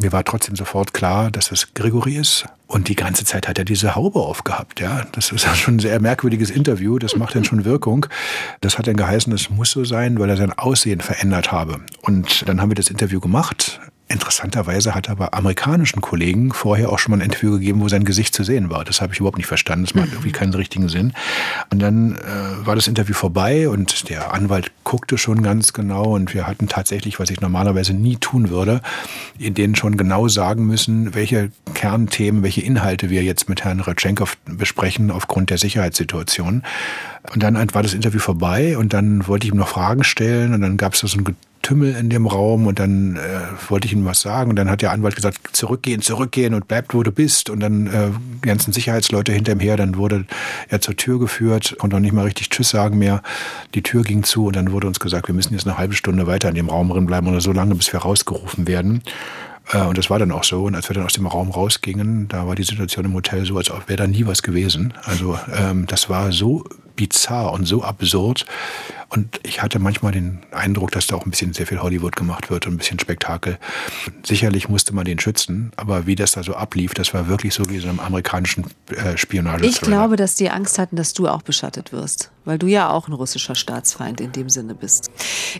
[0.00, 2.44] Mir war trotzdem sofort klar, dass es Gregory ist.
[2.66, 4.78] Und die ganze Zeit hat er diese Haube aufgehabt.
[4.78, 6.98] Ja, das ist schon ein sehr merkwürdiges Interview.
[6.98, 8.06] Das macht dann schon Wirkung.
[8.60, 11.80] Das hat dann geheißen, es muss so sein, weil er sein Aussehen verändert habe.
[12.02, 13.80] Und dann haben wir das Interview gemacht.
[14.10, 18.04] Interessanterweise hat er bei amerikanischen Kollegen vorher auch schon mal ein Interview gegeben, wo sein
[18.04, 18.84] Gesicht zu sehen war.
[18.84, 19.84] Das habe ich überhaupt nicht verstanden.
[19.84, 20.14] Das macht mhm.
[20.14, 21.12] irgendwie keinen richtigen Sinn.
[21.70, 26.34] Und dann äh, war das Interview vorbei und der Anwalt guckte schon ganz genau und
[26.34, 28.80] wir hatten tatsächlich, was ich normalerweise nie tun würde,
[29.38, 34.38] in denen schon genau sagen müssen, welche Kernthemen, welche Inhalte wir jetzt mit Herrn Ratschenkov
[34.44, 36.64] besprechen aufgrund der Sicherheitssituation.
[37.32, 40.62] Und dann war das Interview vorbei und dann wollte ich ihm noch Fragen stellen und
[40.62, 41.36] dann gab es so ein
[41.70, 43.20] Getümmel in dem Raum und dann äh,
[43.68, 46.92] wollte ich ihm was sagen und dann hat der Anwalt gesagt, zurückgehen, zurückgehen und bleib,
[46.92, 48.08] wo du bist und dann äh,
[48.42, 50.24] die ganzen Sicherheitsleute hinter ihm her, dann wurde
[50.68, 53.22] er zur Tür geführt, konnte noch nicht mal richtig Tschüss sagen mehr.
[53.74, 56.26] Die Tür ging zu und dann wurde uns gesagt, wir müssen jetzt eine halbe Stunde
[56.26, 59.02] weiter in dem Raum drin bleiben oder so lange, bis wir rausgerufen werden.
[59.70, 60.64] Äh, und das war dann auch so.
[60.64, 63.56] Und als wir dann aus dem Raum rausgingen, da war die Situation im Hotel so,
[63.56, 64.92] als wäre da nie was gewesen.
[65.04, 66.64] Also ähm, das war so
[66.96, 68.46] bizarr und so absurd.
[69.12, 72.48] Und ich hatte manchmal den Eindruck, dass da auch ein bisschen sehr viel Hollywood gemacht
[72.48, 73.58] wird und ein bisschen Spektakel.
[74.24, 77.68] Sicherlich musste man den schützen, aber wie das da so ablief, das war wirklich so
[77.68, 79.66] wie so einem amerikanischen äh, Spionage.
[79.66, 83.08] Ich glaube, dass die Angst hatten, dass du auch beschattet wirst, weil du ja auch
[83.08, 85.10] ein russischer Staatsfeind in dem Sinne bist.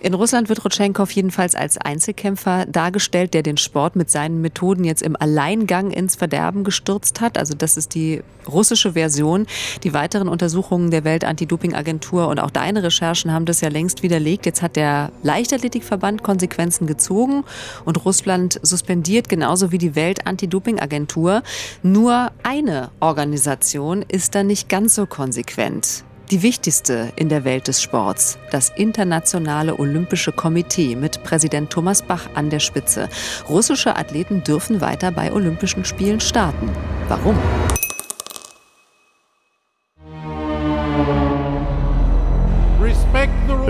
[0.01, 5.03] In Russland wird Rotschenkov jedenfalls als Einzelkämpfer dargestellt, der den Sport mit seinen Methoden jetzt
[5.03, 7.37] im Alleingang ins Verderben gestürzt hat.
[7.37, 9.47] Also das ist die russische Version.
[9.83, 14.47] Die weiteren Untersuchungen der Welt-Anti-Doping-Agentur und auch deine Recherchen haben das ja längst widerlegt.
[14.47, 17.45] Jetzt hat der Leichtathletikverband Konsequenzen gezogen
[17.85, 21.43] und Russland suspendiert, genauso wie die Welt-Anti-Doping-Agentur.
[21.83, 26.05] Nur eine Organisation ist da nicht ganz so konsequent.
[26.31, 32.29] Die wichtigste in der Welt des Sports, das Internationale Olympische Komitee mit Präsident Thomas Bach
[32.35, 33.09] an der Spitze.
[33.49, 36.71] Russische Athleten dürfen weiter bei Olympischen Spielen starten.
[37.09, 37.37] Warum?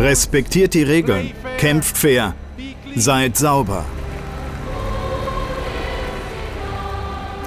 [0.00, 2.34] Respektiert die Regeln, kämpft fair,
[2.96, 3.84] seid sauber.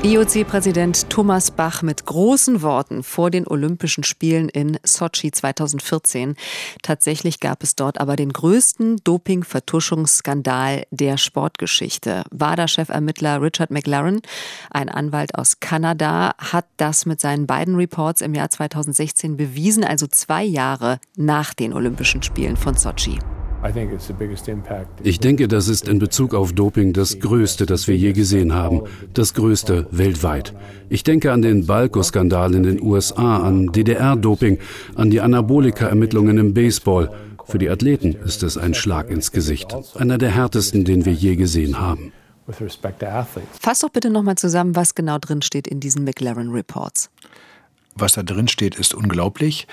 [0.05, 6.35] IOC-Präsident Thomas Bach mit großen Worten vor den Olympischen Spielen in Sochi 2014.
[6.81, 12.23] Tatsächlich gab es dort aber den größten Doping-Vertuschungsskandal der Sportgeschichte.
[12.31, 14.19] WADA-Chefermittler Richard McLaren,
[14.71, 20.05] ein Anwalt aus Kanada, hat das mit seinen beiden Reports im Jahr 2016 bewiesen, also
[20.07, 23.19] zwei Jahre nach den Olympischen Spielen von Sochi.
[25.03, 28.81] Ich denke, das ist in Bezug auf Doping das Größte, das wir je gesehen haben.
[29.13, 30.53] Das Größte weltweit.
[30.89, 34.59] Ich denke an den Balko-Skandal in den USA, an DDR-Doping,
[34.95, 37.09] an die Anabolika-Ermittlungen im Baseball.
[37.45, 39.75] Für die Athleten ist es ein Schlag ins Gesicht.
[39.95, 42.11] Einer der härtesten, den wir je gesehen haben.
[43.59, 47.09] Fass doch bitte nochmal zusammen, was genau drin steht in diesen McLaren Reports.
[47.95, 49.67] Was da drin steht, ist unglaublich.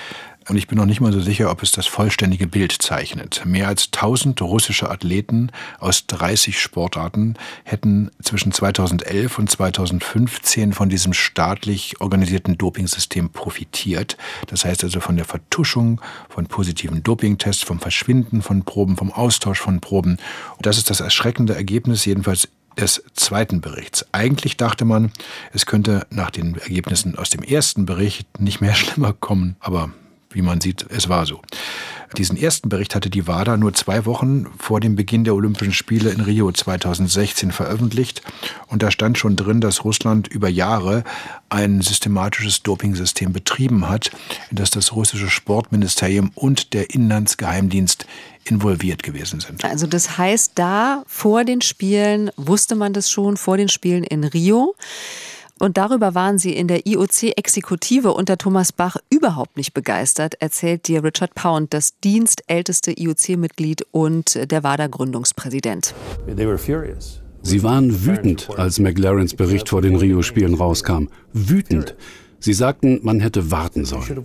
[0.48, 3.42] Und ich bin noch nicht mal so sicher, ob es das vollständige Bild zeichnet.
[3.44, 7.34] Mehr als 1000 russische Athleten aus 30 Sportarten
[7.64, 14.16] hätten zwischen 2011 und 2015 von diesem staatlich organisierten Dopingsystem profitiert.
[14.46, 19.60] Das heißt also von der Vertuschung von positiven Dopingtests, vom Verschwinden von Proben, vom Austausch
[19.60, 20.18] von Proben.
[20.56, 24.06] Und das ist das erschreckende Ergebnis, jedenfalls des zweiten Berichts.
[24.12, 25.12] Eigentlich dachte man,
[25.52, 29.90] es könnte nach den Ergebnissen aus dem ersten Bericht nicht mehr schlimmer kommen, aber
[30.30, 31.40] wie man sieht, es war so.
[32.16, 36.10] Diesen ersten Bericht hatte die WADA nur zwei Wochen vor dem Beginn der Olympischen Spiele
[36.10, 38.22] in Rio 2016 veröffentlicht.
[38.66, 41.04] Und da stand schon drin, dass Russland über Jahre
[41.50, 44.10] ein systematisches Dopingsystem betrieben hat,
[44.50, 48.06] in das das russische Sportministerium und der Inlandsgeheimdienst
[48.44, 49.64] involviert gewesen sind.
[49.64, 54.24] Also das heißt, da vor den Spielen wusste man das schon, vor den Spielen in
[54.24, 54.74] Rio.
[55.60, 61.04] Und darüber waren sie in der IOC-Exekutive unter Thomas Bach überhaupt nicht begeistert, erzählt dir
[61.04, 65.94] Richard Pound, das dienstälteste IOC-Mitglied und der WADA-Gründungspräsident.
[67.42, 71.08] Sie waren wütend, als McLarens Bericht vor den Rio-Spielen rauskam.
[71.34, 71.94] Wütend.
[72.38, 74.24] Sie sagten, man hätte warten sollen.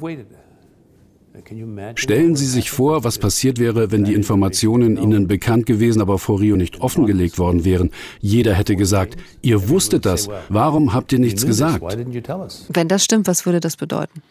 [1.96, 6.40] Stellen Sie sich vor, was passiert wäre, wenn die Informationen Ihnen bekannt gewesen, aber vor
[6.40, 7.92] Rio nicht offengelegt worden wären.
[8.22, 11.84] Jeder hätte gesagt, ihr wusstet das, warum habt ihr nichts gesagt?
[12.70, 14.22] Wenn das stimmt, was würde das bedeuten?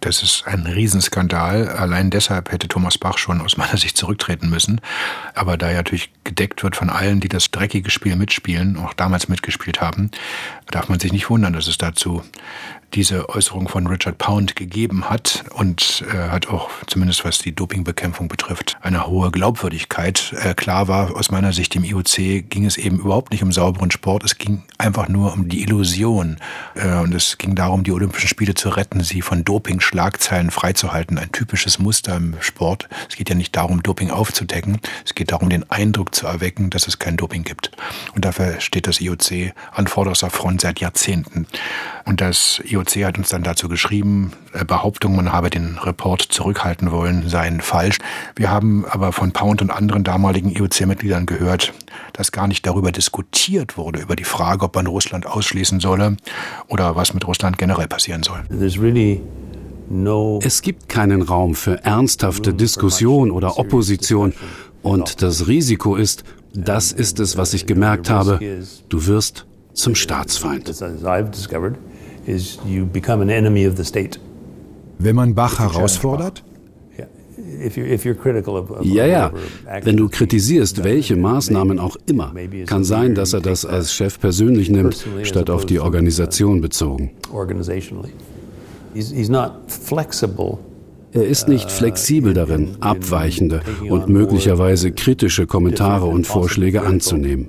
[0.00, 1.68] Das ist ein Riesenskandal.
[1.68, 4.80] Allein deshalb hätte Thomas Bach schon aus meiner Sicht zurücktreten müssen.
[5.34, 9.28] Aber da er natürlich gedeckt wird von allen, die das dreckige Spiel mitspielen, auch damals
[9.28, 10.10] mitgespielt haben,
[10.70, 12.22] darf man sich nicht wundern, dass es dazu
[12.94, 18.28] diese Äußerung von Richard Pound gegeben hat und äh, hat auch, zumindest was die Dopingbekämpfung
[18.28, 20.34] betrifft, eine hohe Glaubwürdigkeit.
[20.42, 23.90] Äh, klar war aus meiner Sicht im IOC ging es eben überhaupt nicht um sauberen
[23.90, 26.38] Sport, es ging einfach nur um die Illusion
[26.74, 31.18] äh, und es ging darum, die Olympischen Spiele zu retten, sie von Doping-Schlagzeilen freizuhalten.
[31.18, 32.88] Ein typisches Muster im Sport.
[33.08, 36.86] Es geht ja nicht darum, Doping aufzudecken, es geht darum, den Eindruck zu erwecken, dass
[36.88, 37.72] es kein Doping gibt.
[38.14, 41.46] Und dafür steht das IOC an vorderster Front seit Jahrzehnten.
[42.04, 46.20] Und das IOC IOC hat uns dann dazu geschrieben, äh, Behauptungen, man habe den Report
[46.20, 47.98] zurückhalten wollen, seien falsch.
[48.34, 51.72] Wir haben aber von Pound und anderen damaligen IOC-Mitgliedern gehört,
[52.12, 56.16] dass gar nicht darüber diskutiert wurde, über die Frage, ob man Russland ausschließen solle
[56.68, 58.42] oder was mit Russland generell passieren soll.
[60.42, 64.34] Es gibt keinen Raum für ernsthafte Diskussion oder Opposition.
[64.82, 68.38] Und das Risiko ist, das ist es, was ich gemerkt habe,
[68.88, 70.68] du wirst zum Staatsfeind
[72.26, 74.18] is you become an enemy of the state.
[74.98, 76.42] Wenn man Bach herausfordert?
[78.82, 79.32] Ja, ja.
[79.82, 82.34] Wenn du kritisierst, welche Maßnahmen auch immer,
[82.66, 87.12] kann sein, dass er das als Chef persönlich nimmt, statt auf die Organisation bezogen.
[91.12, 97.48] Er ist nicht flexibel darin, abweichende und möglicherweise kritische Kommentare und Vorschläge anzunehmen.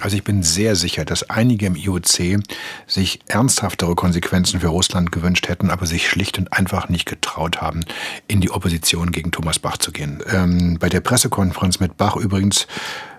[0.00, 2.42] Also ich bin sehr sicher, dass einige im IOC
[2.86, 7.80] sich ernsthaftere Konsequenzen für Russland gewünscht hätten, aber sich schlicht und einfach nicht getraut haben,
[8.28, 10.22] in die Opposition gegen Thomas Bach zu gehen.
[10.32, 12.66] Ähm, bei der Pressekonferenz mit Bach übrigens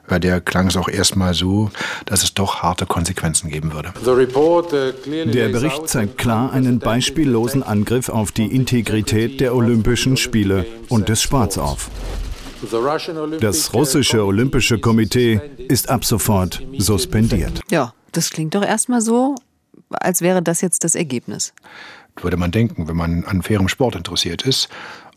[0.08, 1.72] bei der klang es auch erstmal so,
[2.06, 3.94] dass es doch harte Konsequenzen geben würde.
[4.04, 11.22] Der Bericht zeigt klar einen beispiellosen Angriff auf die Integrität der Olympischen Spiele und des
[11.22, 11.90] Sports auf.
[13.40, 17.62] Das russische Olympische Komitee ist ab sofort suspendiert.
[17.72, 19.36] Ja, das klingt doch erstmal so,
[19.90, 21.54] als wäre das jetzt das Ergebnis.
[22.22, 24.70] Würde man denken, wenn man an fairem Sport interessiert ist.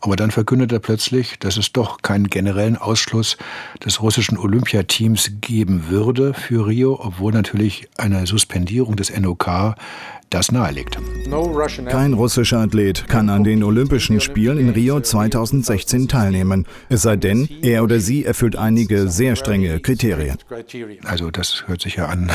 [0.05, 3.37] Aber dann verkündet er plötzlich, dass es doch keinen generellen Ausschluss
[3.83, 9.73] des russischen Olympiateams geben würde für Rio, obwohl natürlich eine Suspendierung des NOK
[10.29, 10.99] das nahelegt.
[11.89, 17.49] Kein russischer Athlet kann an den Olympischen Spielen in Rio 2016 teilnehmen, es sei denn,
[17.63, 20.37] er oder sie erfüllt einige sehr strenge Kriterien.
[21.03, 22.29] Also das hört sich ja an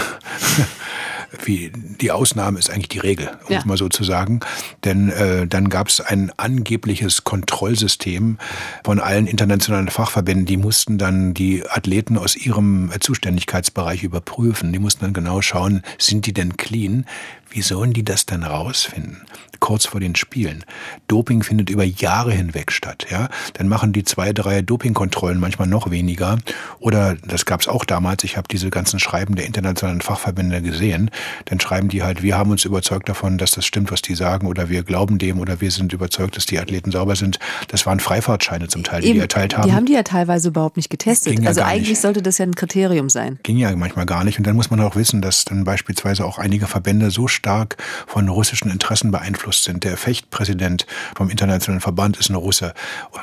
[1.45, 3.59] wie die Ausnahme ist eigentlich die Regel, um ja.
[3.59, 4.41] es mal so zu sagen.
[4.85, 8.39] Denn äh, dann gab es ein angebliches Kontrollsystem
[8.85, 10.47] von allen internationalen Fachverbänden.
[10.47, 14.73] Die mussten dann die Athleten aus ihrem Zuständigkeitsbereich überprüfen.
[14.73, 17.07] Die mussten dann genau schauen, sind die denn clean?
[17.51, 19.23] Wie sollen die das dann rausfinden?
[19.61, 20.65] Kurz vor den Spielen.
[21.07, 23.07] Doping findet über Jahre hinweg statt.
[23.11, 26.39] Ja, dann machen die zwei, drei Dopingkontrollen manchmal noch weniger.
[26.79, 28.25] Oder das gab es auch damals.
[28.25, 31.11] Ich habe diese ganzen Schreiben der internationalen Fachverbände gesehen.
[31.45, 34.47] Dann schreiben die halt: Wir haben uns überzeugt davon, dass das stimmt, was die sagen,
[34.47, 37.39] oder wir glauben dem, oder wir sind überzeugt, dass die Athleten sauber sind.
[37.69, 39.69] Das waren Freifahrtscheine zum Teil, die Eben, die erteilt haben.
[39.69, 41.39] Die haben die ja teilweise überhaupt nicht getestet.
[41.39, 42.01] Ja also eigentlich nicht.
[42.01, 43.39] sollte das ja ein Kriterium sein.
[43.43, 44.39] Ging ja manchmal gar nicht.
[44.39, 48.27] Und dann muss man auch wissen, dass dann beispielsweise auch einige Verbände so stark von
[48.29, 49.85] russischen Interessen beeinflusst sind.
[49.85, 52.75] Der Fechtpräsident vom Internationalen Verband ist ein Russe.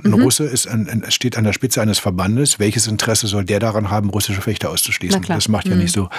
[0.03, 0.21] Ein mhm.
[0.23, 2.59] Russe ist ein, steht an der Spitze eines Verbandes.
[2.59, 5.21] Welches Interesse soll der daran haben, russische Fechter auszuschließen?
[5.23, 5.81] Das macht ja mhm.
[5.81, 6.09] nicht so,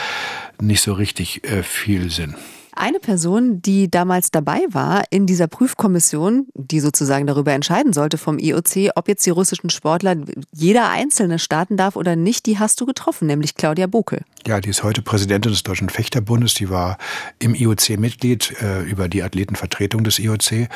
[0.61, 2.35] nicht so richtig äh, viel Sinn.
[2.81, 8.39] Eine Person, die damals dabei war in dieser Prüfkommission, die sozusagen darüber entscheiden sollte vom
[8.39, 10.15] IOC, ob jetzt die russischen Sportler
[10.53, 14.21] jeder einzelne starten darf oder nicht, die hast du getroffen, nämlich Claudia Bokel.
[14.47, 16.55] Ja, die ist heute Präsidentin des Deutschen Fechterbundes.
[16.55, 16.97] Die war
[17.39, 20.69] im IOC Mitglied äh, über die Athletenvertretung des IOC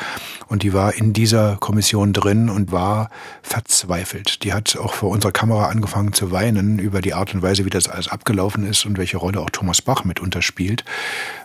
[0.47, 3.09] und die war in dieser Kommission drin und war
[3.41, 4.43] verzweifelt.
[4.43, 7.69] Die hat auch vor unserer Kamera angefangen zu weinen über die Art und Weise, wie
[7.69, 10.83] das alles abgelaufen ist und welche Rolle auch Thomas Bach mit unterspielt,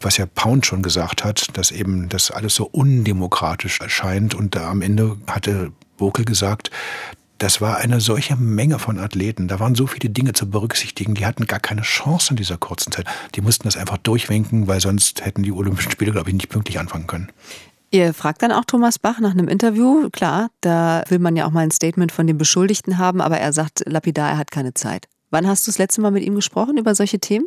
[0.03, 4.35] was ja Pound schon gesagt hat, dass eben das alles so undemokratisch erscheint.
[4.35, 6.71] Und da am Ende hatte Bokel gesagt,
[7.39, 9.49] das war eine solche Menge von Athleten.
[9.49, 11.15] Da waren so viele Dinge zu berücksichtigen.
[11.15, 13.07] Die hatten gar keine Chance in dieser kurzen Zeit.
[13.35, 16.79] Die mussten das einfach durchwinken, weil sonst hätten die Olympischen Spiele, glaube ich, nicht pünktlich
[16.79, 17.31] anfangen können.
[17.91, 20.11] Ihr fragt dann auch Thomas Bach nach einem Interview.
[20.11, 23.53] Klar, da will man ja auch mal ein Statement von dem Beschuldigten haben, aber er
[23.53, 25.07] sagt lapidar, er hat keine Zeit.
[25.31, 27.47] Wann hast du das letzte Mal mit ihm gesprochen über solche Themen?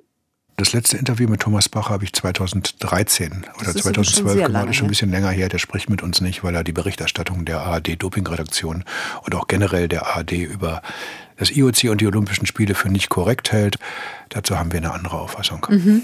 [0.58, 4.70] Das letzte Interview mit Thomas Bach habe ich 2013 oder 2012 gemacht.
[4.70, 5.50] Ist schon ein bisschen länger her.
[5.50, 8.84] Der spricht mit uns nicht, weil er die Berichterstattung der ARD-Doping-Redaktion
[9.24, 10.82] und auch generell der ARD über
[11.42, 13.78] das IOC und die Olympischen Spiele für nicht korrekt hält.
[14.30, 15.66] Dazu haben wir eine andere Auffassung.
[15.70, 16.04] Mhm.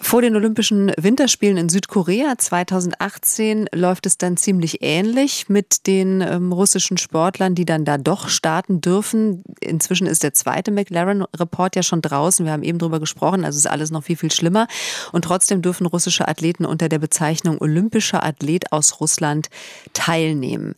[0.00, 6.50] Vor den Olympischen Winterspielen in Südkorea 2018 läuft es dann ziemlich ähnlich mit den ähm,
[6.50, 9.44] russischen Sportlern, die dann da doch starten dürfen.
[9.60, 12.46] Inzwischen ist der zweite McLaren-Report ja schon draußen.
[12.46, 14.66] Wir haben eben drüber gesprochen, also ist alles noch viel, viel schlimmer.
[15.12, 19.50] Und trotzdem dürfen russische Athleten unter der Bezeichnung olympischer Athlet aus Russland
[19.92, 20.74] teilnehmen.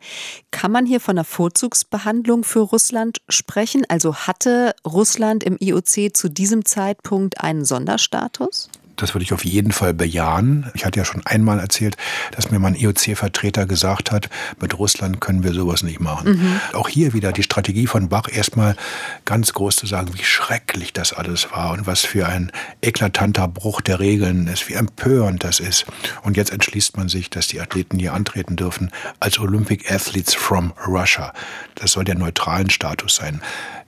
[0.50, 3.75] Kann man hier von einer Vorzugsbehandlung für Russland sprechen?
[3.84, 8.70] Also hatte Russland im IOC zu diesem Zeitpunkt einen Sonderstatus?
[8.96, 10.70] Das würde ich auf jeden Fall bejahen.
[10.74, 11.96] Ich hatte ja schon einmal erzählt,
[12.32, 14.28] dass mir mein IOC-Vertreter gesagt hat,
[14.60, 16.30] mit Russland können wir sowas nicht machen.
[16.30, 16.60] Mhm.
[16.72, 18.76] Auch hier wieder die Strategie von Bach, erstmal
[19.24, 23.80] ganz groß zu sagen, wie schrecklich das alles war und was für ein eklatanter Bruch
[23.80, 25.86] der Regeln ist, wie empörend das ist.
[26.22, 28.90] Und jetzt entschließt man sich, dass die Athleten hier antreten dürfen
[29.20, 31.32] als Olympic Athletes from Russia.
[31.74, 33.42] Das soll der neutralen Status sein.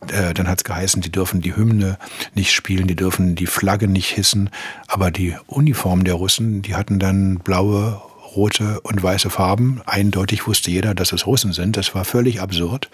[0.06, 1.98] Äh, dann hat es geheißen, die dürfen die Hymne
[2.34, 4.50] nicht spielen, die dürfen die Flagge nicht hissen.
[4.86, 8.00] Aber die Uniform der Russen, die hatten dann blaue,
[8.36, 9.80] rote und weiße Farben.
[9.86, 11.76] Eindeutig wusste jeder, dass es Russen sind.
[11.76, 12.90] Das war völlig absurd.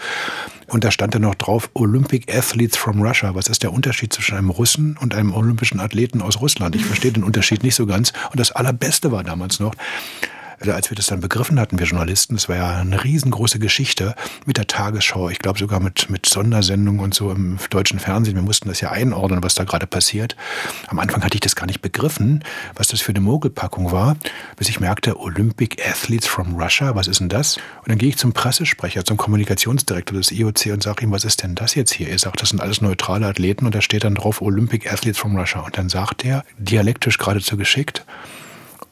[0.68, 3.34] Und da stand dann noch drauf Olympic Athletes from Russia.
[3.34, 6.74] Was ist der Unterschied zwischen einem Russen und einem olympischen Athleten aus Russland?
[6.74, 8.12] Ich verstehe den Unterschied nicht so ganz.
[8.30, 9.74] Und das Allerbeste war damals noch,
[10.60, 14.14] also als wir das dann begriffen hatten, wir Journalisten, das war ja eine riesengroße Geschichte
[14.46, 15.28] mit der Tagesschau.
[15.30, 18.34] Ich glaube sogar mit, mit Sondersendungen und so im deutschen Fernsehen.
[18.34, 20.36] Wir mussten das ja einordnen, was da gerade passiert.
[20.88, 22.44] Am Anfang hatte ich das gar nicht begriffen,
[22.74, 24.16] was das für eine Mogelpackung war,
[24.56, 27.56] bis ich merkte, Olympic Athletes from Russia, was ist denn das?
[27.56, 31.42] Und dann gehe ich zum Pressesprecher, zum Kommunikationsdirektor des IOC und sage ihm, was ist
[31.42, 32.08] denn das jetzt hier?
[32.08, 35.36] Er sagt, das sind alles neutrale Athleten und da steht dann drauf Olympic Athletes from
[35.36, 35.60] Russia.
[35.60, 38.04] Und dann sagt er, dialektisch geradezu geschickt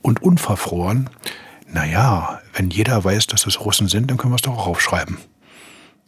[0.02, 1.08] und unverfroren,
[1.72, 5.18] naja, wenn jeder weiß, dass es Russen sind, dann können wir es doch auch aufschreiben.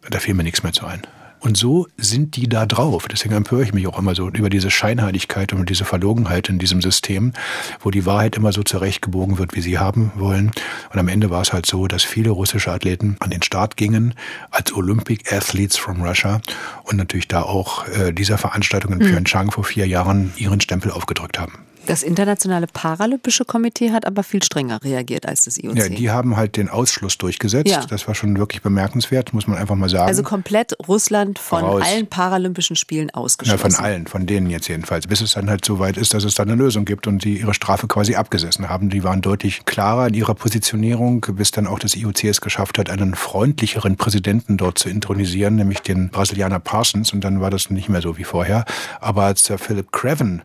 [0.09, 1.01] Da fiel mir nichts mehr zu ein.
[1.39, 3.07] Und so sind die da drauf.
[3.07, 6.81] Deswegen empöre ich mich auch immer so über diese Scheinheiligkeit und diese Verlogenheit in diesem
[6.81, 7.33] System,
[7.81, 10.51] wo die Wahrheit immer so zurechtgebogen wird, wie sie haben wollen.
[10.91, 14.15] Und am Ende war es halt so, dass viele russische Athleten an den Start gingen
[14.49, 16.41] als Olympic Athletes from Russia
[16.83, 19.07] und natürlich da auch äh, dieser Veranstaltung in hm.
[19.07, 21.59] Pyeongchang vor vier Jahren ihren Stempel aufgedrückt haben.
[21.87, 25.75] Das Internationale Paralympische Komitee hat aber viel strenger reagiert als das IOC.
[25.75, 27.71] Ja, die haben halt den Ausschluss durchgesetzt.
[27.71, 27.85] Ja.
[27.85, 30.07] Das war schon wirklich bemerkenswert, muss man einfach mal sagen.
[30.07, 31.83] Also komplett Russland von Raus.
[31.85, 33.69] allen Paralympischen Spielen ausgeschlossen.
[33.69, 35.07] Ja, von allen, von denen jetzt jedenfalls.
[35.07, 37.39] Bis es dann halt so weit ist, dass es dann eine Lösung gibt und die
[37.39, 38.89] ihre Strafe quasi abgesessen haben.
[38.89, 42.89] Die waren deutlich klarer in ihrer Positionierung, bis dann auch das IOC es geschafft hat,
[42.89, 47.13] einen freundlicheren Präsidenten dort zu intronisieren, nämlich den Brasilianer Parsons.
[47.13, 48.65] Und dann war das nicht mehr so wie vorher.
[48.99, 50.41] Aber als Sir Philip Craven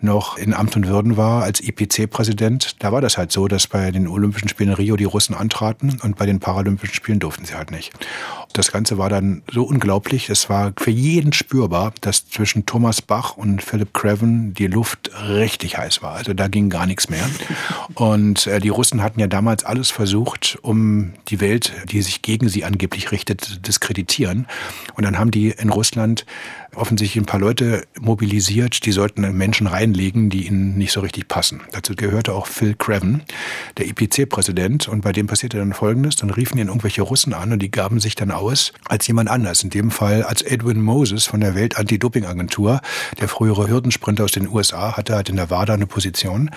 [0.00, 3.90] noch in Amt und Würden war als IPC-Präsident, da war das halt so, dass bei
[3.90, 7.54] den Olympischen Spielen in Rio die Russen antraten und bei den Paralympischen Spielen durften sie
[7.54, 7.92] halt nicht.
[8.52, 13.36] Das Ganze war dann so unglaublich, es war für jeden spürbar, dass zwischen Thomas Bach
[13.36, 16.12] und Philip Craven die Luft richtig heiß war.
[16.12, 17.28] Also da ging gar nichts mehr.
[17.94, 22.48] Und äh, die Russen hatten ja damals alles versucht, um die Welt, die sich gegen
[22.48, 24.46] sie angeblich richtet, zu diskreditieren.
[24.94, 26.24] Und dann haben die in Russland
[26.76, 31.60] offensichtlich ein paar Leute mobilisiert, die sollten Menschen reinlegen, die ihnen nicht so richtig passen.
[31.72, 33.22] Dazu gehörte auch Phil Craven,
[33.76, 34.88] der IPC-Präsident.
[34.88, 36.16] Und bei dem passierte dann Folgendes.
[36.16, 39.62] Dann riefen ihn irgendwelche Russen an und die gaben sich dann aus als jemand anders.
[39.62, 42.80] In dem Fall als Edwin Moses von der Welt-Anti-Doping-Agentur.
[43.20, 46.50] Der frühere Hürdensprinter aus den USA hatte halt in der WADA eine Position.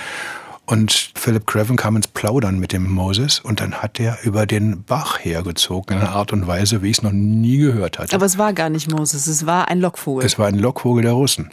[0.70, 4.84] Und Philip Craven kam ins Plaudern mit dem Moses und dann hat er über den
[4.84, 8.14] Bach hergezogen in einer Art und Weise, wie ich es noch nie gehört hatte.
[8.14, 10.26] Aber es war gar nicht Moses, es war ein Lockvogel.
[10.26, 11.52] Es war ein Lockvogel der Russen.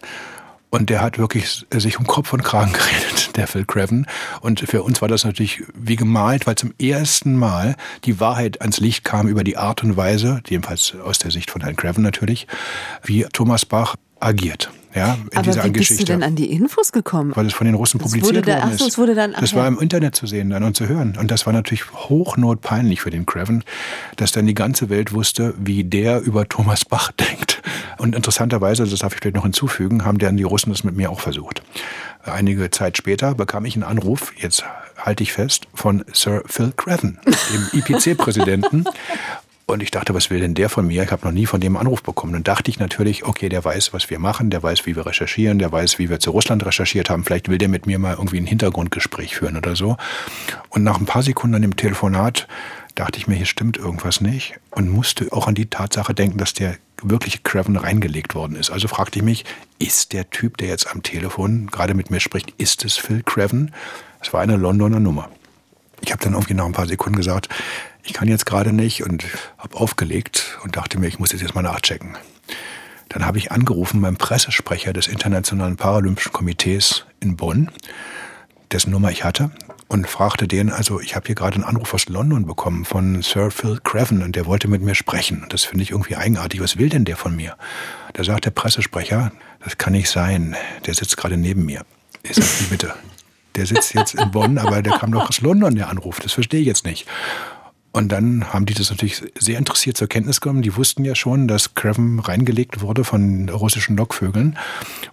[0.70, 4.08] Und der hat wirklich sich um Kopf und Kragen geredet, der Phil Craven.
[4.40, 8.80] Und für uns war das natürlich wie gemalt, weil zum ersten Mal die Wahrheit ans
[8.80, 12.48] Licht kam über die Art und Weise, jedenfalls aus der Sicht von Herrn Craven natürlich,
[13.04, 13.94] wie Thomas Bach
[14.24, 14.70] agiert.
[14.94, 15.94] Ja, in Aber dieser wie Geschichte.
[15.94, 17.32] bist du denn an die Infos gekommen?
[17.34, 18.80] Weil es von den Russen publiziert da, worden ist.
[18.80, 21.16] Das, wurde dann, das war im Internet zu sehen dann und zu hören.
[21.18, 23.64] Und das war natürlich hochnotpeinlich für den Craven,
[24.16, 27.60] dass dann die ganze Welt wusste, wie der über Thomas Bach denkt.
[27.98, 31.10] Und interessanterweise, das darf ich vielleicht noch hinzufügen, haben dann die Russen das mit mir
[31.10, 31.62] auch versucht.
[32.22, 34.64] Einige Zeit später bekam ich einen Anruf, jetzt
[34.96, 38.84] halte ich fest, von Sir Phil Craven, dem IPC-Präsidenten.
[39.66, 41.02] Und ich dachte, was will denn der von mir?
[41.02, 42.34] Ich habe noch nie von dem Anruf bekommen.
[42.34, 45.58] Dann dachte ich natürlich, okay, der weiß, was wir machen, der weiß, wie wir recherchieren,
[45.58, 47.24] der weiß, wie wir zu Russland recherchiert haben.
[47.24, 49.96] Vielleicht will der mit mir mal irgendwie ein Hintergrundgespräch führen oder so.
[50.68, 52.46] Und nach ein paar Sekunden an dem Telefonat
[52.94, 56.52] dachte ich mir, hier stimmt irgendwas nicht und musste auch an die Tatsache denken, dass
[56.52, 58.70] der wirkliche Craven reingelegt worden ist.
[58.70, 59.44] Also fragte ich mich,
[59.78, 63.72] ist der Typ, der jetzt am Telefon gerade mit mir spricht, ist es Phil Craven?
[64.20, 65.30] Es war eine Londoner Nummer.
[66.02, 67.48] Ich habe dann irgendwie nach ein paar Sekunden gesagt,
[68.04, 69.24] ich kann jetzt gerade nicht und
[69.58, 72.16] habe aufgelegt und dachte mir, ich muss jetzt mal nachchecken.
[73.08, 77.70] Dann habe ich angerufen beim Pressesprecher des Internationalen Paralympischen Komitees in Bonn,
[78.72, 79.50] dessen Nummer ich hatte,
[79.88, 83.50] und fragte den, also ich habe hier gerade einen Anruf aus London bekommen von Sir
[83.50, 85.46] Phil Craven und der wollte mit mir sprechen.
[85.50, 86.60] Das finde ich irgendwie eigenartig.
[86.60, 87.56] Was will denn der von mir?
[88.14, 89.32] Da sagt der Pressesprecher,
[89.62, 90.56] das kann nicht sein.
[90.86, 91.82] Der sitzt gerade neben mir.
[92.22, 92.94] Ich sage, bitte?
[93.54, 96.18] Der sitzt jetzt in Bonn, aber der kam doch aus London, der Anruf.
[96.18, 97.06] Das verstehe ich jetzt nicht.
[97.94, 100.62] Und dann haben die das natürlich sehr interessiert zur Kenntnis genommen.
[100.62, 104.58] Die wussten ja schon, dass Craven reingelegt wurde von russischen Lockvögeln.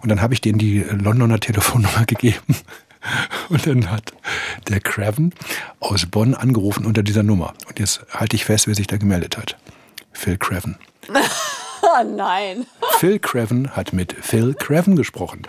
[0.00, 2.56] Und dann habe ich denen die Londoner Telefonnummer gegeben.
[3.50, 4.12] Und dann hat
[4.68, 5.32] der Craven
[5.78, 7.54] aus Bonn angerufen unter dieser Nummer.
[7.68, 9.56] Und jetzt halte ich fest, wer sich da gemeldet hat.
[10.12, 10.76] Phil Craven.
[11.84, 12.64] Oh nein.
[12.98, 15.42] Phil Craven hat mit Phil Craven gesprochen.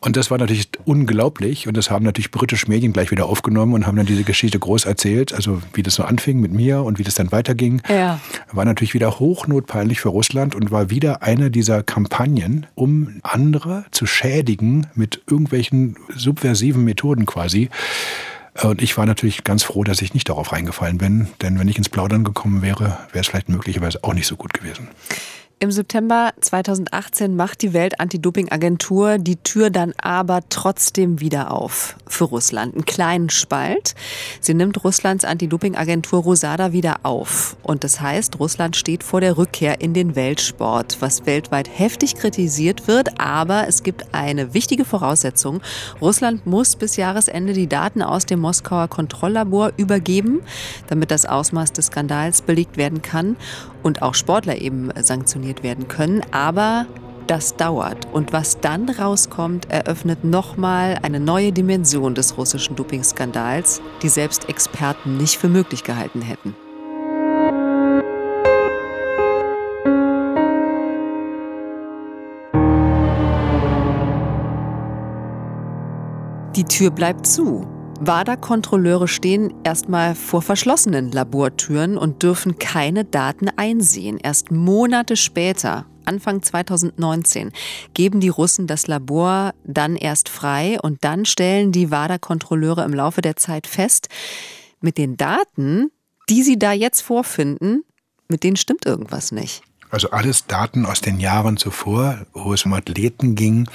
[0.00, 1.66] Und das war natürlich unglaublich.
[1.66, 4.84] Und das haben natürlich britische Medien gleich wieder aufgenommen und haben dann diese Geschichte groß
[4.84, 5.32] erzählt.
[5.32, 7.82] Also wie das so anfing mit mir und wie das dann weiterging.
[7.88, 8.20] Ja.
[8.52, 14.06] War natürlich wieder hochnotpeinlich für Russland und war wieder eine dieser Kampagnen, um andere zu
[14.06, 17.68] schädigen mit irgendwelchen subversiven Methoden quasi.
[18.62, 21.78] Und ich war natürlich ganz froh, dass ich nicht darauf reingefallen bin, denn wenn ich
[21.78, 24.88] ins Plaudern gekommen wäre, wäre es vielleicht möglicherweise auch nicht so gut gewesen.
[25.60, 32.74] Im September 2018 macht die Welt-Anti-Doping-Agentur die Tür dann aber trotzdem wieder auf für Russland.
[32.74, 33.96] Einen kleinen Spalt.
[34.40, 37.56] Sie nimmt Russlands Anti-Doping-Agentur Rosada wieder auf.
[37.64, 42.86] Und das heißt, Russland steht vor der Rückkehr in den Weltsport, was weltweit heftig kritisiert
[42.86, 43.20] wird.
[43.20, 45.60] Aber es gibt eine wichtige Voraussetzung.
[46.00, 50.40] Russland muss bis Jahresende die Daten aus dem Moskauer Kontrolllabor übergeben,
[50.86, 53.36] damit das Ausmaß des Skandals belegt werden kann
[53.82, 56.22] und auch Sportler eben sanktioniert werden können.
[56.30, 56.86] Aber
[57.26, 58.06] das dauert.
[58.12, 65.16] Und was dann rauskommt, eröffnet nochmal eine neue Dimension des russischen Dopingskandals, die selbst Experten
[65.16, 66.54] nicht für möglich gehalten hätten.
[76.56, 77.77] Die Tür bleibt zu.
[78.00, 84.18] WADA-Kontrolleure stehen erstmal vor verschlossenen Labortüren und dürfen keine Daten einsehen.
[84.22, 87.50] Erst Monate später, Anfang 2019,
[87.94, 93.20] geben die Russen das Labor dann erst frei und dann stellen die WADA-Kontrolleure im Laufe
[93.20, 94.08] der Zeit fest,
[94.80, 95.90] mit den Daten,
[96.30, 97.82] die sie da jetzt vorfinden,
[98.28, 99.62] mit denen stimmt irgendwas nicht.
[99.90, 103.68] Also alles Daten aus den Jahren zuvor, wo es um Athleten ging,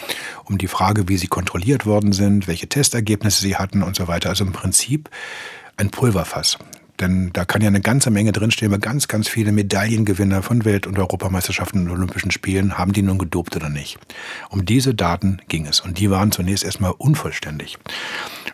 [0.45, 4.29] um die Frage, wie sie kontrolliert worden sind, welche Testergebnisse sie hatten und so weiter.
[4.29, 5.09] Also im Prinzip
[5.75, 6.57] ein Pulverfass.
[6.99, 10.85] Denn da kann ja eine ganze Menge drinstehen, weil ganz, ganz viele Medaillengewinner von Welt-
[10.85, 13.97] und Europameisterschaften und Olympischen Spielen haben die nun gedopt oder nicht.
[14.49, 15.79] Um diese Daten ging es.
[15.79, 17.77] Und die waren zunächst erstmal unvollständig.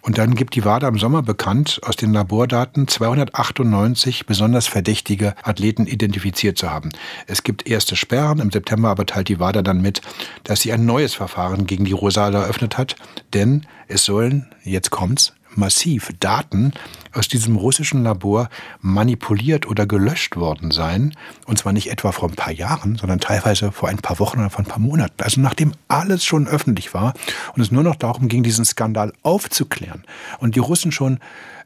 [0.02, 5.86] Und dann gibt die WADA im Sommer bekannt, aus den Labordaten 298 besonders verdächtige Athleten
[5.86, 6.90] identifiziert zu haben.
[7.28, 10.02] Es gibt erste Sperren, im September aber teilt die WADA dann mit,
[10.44, 12.96] dass sie ein neues Verfahren gegen die Rosada eröffnet hat,
[13.34, 16.74] denn es sollen, jetzt kommt's, massiv Daten
[17.14, 18.50] aus diesem russischen Labor
[18.82, 21.16] manipuliert oder gelöscht worden sein.
[21.46, 24.50] Und zwar nicht etwa vor ein paar Jahren, sondern teilweise vor ein paar Wochen oder
[24.50, 25.22] vor ein paar Monaten.
[25.24, 27.14] Also nachdem alles schon öffentlich war
[27.56, 30.04] und es nur noch darum ging, diesen Skandal aufzuklären
[30.40, 31.20] und die Russen schon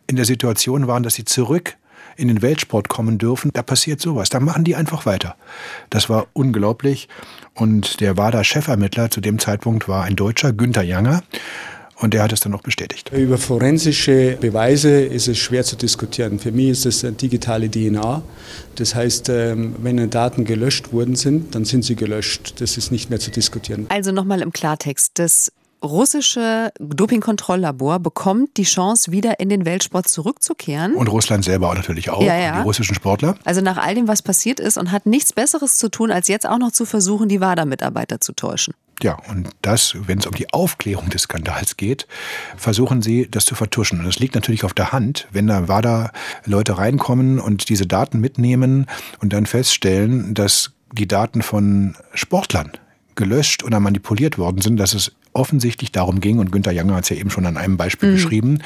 [0.07, 1.77] in der Situation waren, dass sie zurück
[2.15, 4.29] in den Weltsport kommen dürfen, da passiert sowas.
[4.29, 5.35] Da machen die einfach weiter.
[5.89, 7.09] Das war unglaublich.
[7.55, 11.23] Und der WADA-Chefermittler zu dem Zeitpunkt war ein Deutscher, Günther Janger.
[12.03, 13.13] Und der hat es dann auch bestätigt.
[13.13, 16.37] Über forensische Beweise ist es schwer zu diskutieren.
[16.37, 18.21] Für mich ist es eine digitale DNA.
[18.75, 22.55] Das heißt, ähm, wenn Daten gelöscht worden sind, dann sind sie gelöscht.
[22.59, 23.85] Das ist nicht mehr zu diskutieren.
[23.87, 25.11] Also nochmal im Klartext.
[25.13, 30.95] Das russische Dopingkontrolllabor bekommt die Chance, wieder in den Weltsport zurückzukehren.
[30.95, 32.57] Und Russland selber auch natürlich auch, ja, ja.
[32.57, 33.37] die russischen Sportler.
[33.45, 36.45] Also nach all dem, was passiert ist und hat nichts Besseres zu tun, als jetzt
[36.45, 38.73] auch noch zu versuchen, die WADA-Mitarbeiter zu täuschen.
[39.01, 42.07] Ja, und das, wenn es um die Aufklärung des Skandals geht,
[42.55, 43.99] versuchen sie, das zu vertuschen.
[43.99, 48.85] Und das liegt natürlich auf der Hand, wenn da WADA-Leute reinkommen und diese Daten mitnehmen
[49.19, 52.71] und dann feststellen, dass die Daten von Sportlern
[53.15, 57.09] gelöscht oder manipuliert worden sind, dass es offensichtlich darum ging, und Günther Janger hat es
[57.09, 58.13] ja eben schon an einem Beispiel mhm.
[58.13, 58.59] beschrieben,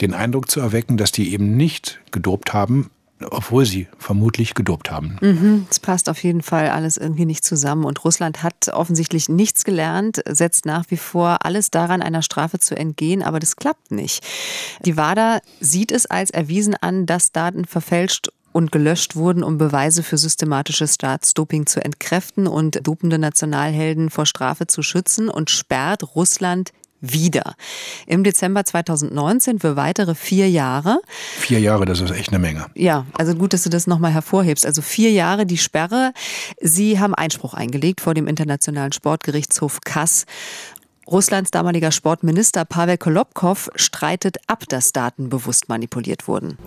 [0.00, 2.90] den Eindruck zu erwecken, dass die eben nicht gedopt haben,
[3.30, 5.16] obwohl sie vermutlich gedopt haben.
[5.20, 7.84] Mhm, es passt auf jeden Fall alles irgendwie nicht zusammen.
[7.84, 12.76] Und Russland hat offensichtlich nichts gelernt, setzt nach wie vor alles daran, einer Strafe zu
[12.76, 14.24] entgehen, aber das klappt nicht.
[14.84, 20.02] Die WADA sieht es als erwiesen an, dass Daten verfälscht und gelöscht wurden, um Beweise
[20.02, 26.72] für systematisches Staatsdoping zu entkräften und dopende Nationalhelden vor Strafe zu schützen und sperrt Russland
[27.00, 27.54] wieder.
[28.06, 31.00] Im Dezember 2019 für weitere vier Jahre.
[31.38, 32.66] Vier Jahre, das ist echt eine Menge.
[32.74, 34.66] Ja, also gut, dass du das nochmal hervorhebst.
[34.66, 36.12] Also vier Jahre die Sperre.
[36.60, 40.24] Sie haben Einspruch eingelegt vor dem Internationalen Sportgerichtshof Kass
[41.06, 46.58] Russlands damaliger Sportminister Pavel Kolobkov streitet ab, dass Daten bewusst manipuliert wurden.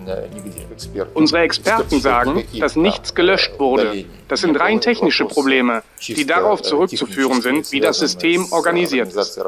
[1.14, 4.04] Unsere Experten sagen, dass nichts gelöscht wurde.
[4.28, 9.40] Das sind rein technische Probleme, die darauf zurückzuführen sind, wie das System organisiert ist.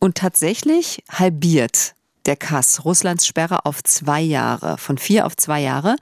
[0.00, 1.94] Und tatsächlich halbiert
[2.26, 5.96] der Kass Russlands Sperre auf zwei Jahre, von vier auf zwei Jahre.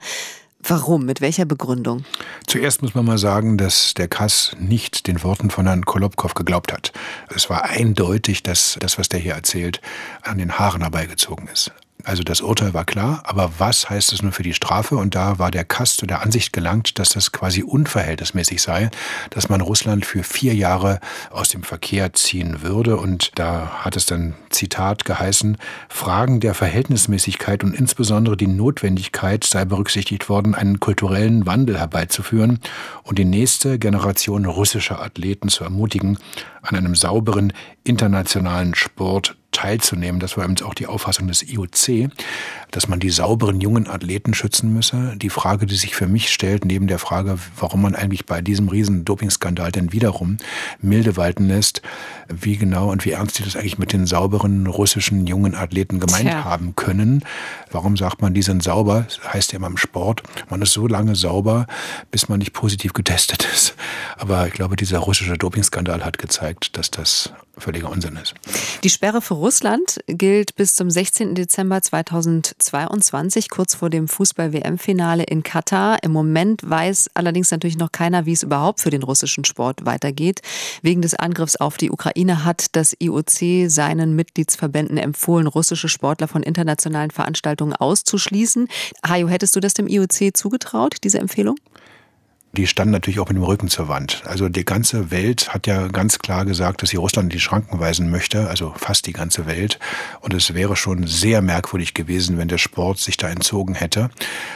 [0.67, 1.05] Warum?
[1.05, 2.05] Mit welcher Begründung?
[2.47, 6.73] Zuerst muss man mal sagen, dass der Kass nicht den Worten von Herrn Kolobkow geglaubt
[6.73, 6.91] hat.
[7.33, 9.79] Es war eindeutig, dass das, was der hier erzählt,
[10.23, 11.71] an den Haaren herbeigezogen ist.
[12.03, 14.95] Also das Urteil war klar, aber was heißt es nur für die Strafe?
[14.95, 18.91] Und da war der Kass zu der Ansicht gelangt, dass das quasi unverhältnismäßig sei,
[19.31, 20.99] dass man Russland für vier Jahre
[21.31, 22.97] aus dem Verkehr ziehen würde.
[22.97, 25.57] Und da hat es dann Zitat geheißen,
[25.89, 32.59] Fragen der Verhältnismäßigkeit und insbesondere die Notwendigkeit sei berücksichtigt worden, einen kulturellen Wandel herbeizuführen
[33.01, 36.19] und die nächste Generation russischer Athleten zu ermutigen,
[36.65, 37.53] an einem sauberen
[37.83, 40.19] internationalen Sport teilzunehmen.
[40.19, 42.09] Das war eben auch die Auffassung des IOC,
[42.75, 45.13] dass man die sauberen jungen Athleten schützen müsse.
[45.15, 48.67] Die Frage, die sich für mich stellt, neben der Frage, warum man eigentlich bei diesem
[48.67, 50.39] riesen Dopingskandal denn wiederum
[50.81, 51.81] milde walten lässt,
[52.27, 56.27] wie genau und wie ernst die das eigentlich mit den sauberen russischen jungen Athleten gemeint
[56.27, 56.43] Tja.
[56.43, 57.23] haben können.
[57.71, 59.05] Warum sagt man, die sind sauber?
[59.07, 61.67] Das heißt ja immer im Sport, man ist so lange sauber,
[62.11, 63.73] bis man nicht positiv getestet ist.
[64.17, 68.33] Aber ich glaube, dieser russische Dopingskandal hat gezeigt, dass das völliger Unsinn ist.
[68.83, 71.35] Die Sperre für Russland gilt bis zum 16.
[71.35, 75.97] Dezember 2022, kurz vor dem Fußball-WM-Finale in Katar.
[76.03, 80.41] Im Moment weiß allerdings natürlich noch keiner, wie es überhaupt für den russischen Sport weitergeht.
[80.81, 86.43] Wegen des Angriffs auf die Ukraine hat das IOC seinen Mitgliedsverbänden empfohlen, russische Sportler von
[86.43, 88.67] internationalen Veranstaltungen auszuschließen.
[89.07, 91.55] Hajo, hättest du das dem IOC zugetraut, diese Empfehlung?
[92.55, 94.23] Die standen natürlich auch mit dem Rücken zur Wand.
[94.25, 97.79] Also die ganze Welt hat ja ganz klar gesagt, dass sie Russland in die Schranken
[97.79, 99.79] weisen möchte, also fast die ganze Welt.
[100.21, 104.09] Und es wäre schon sehr merkwürdig gewesen, wenn der Sport sich da entzogen hätte.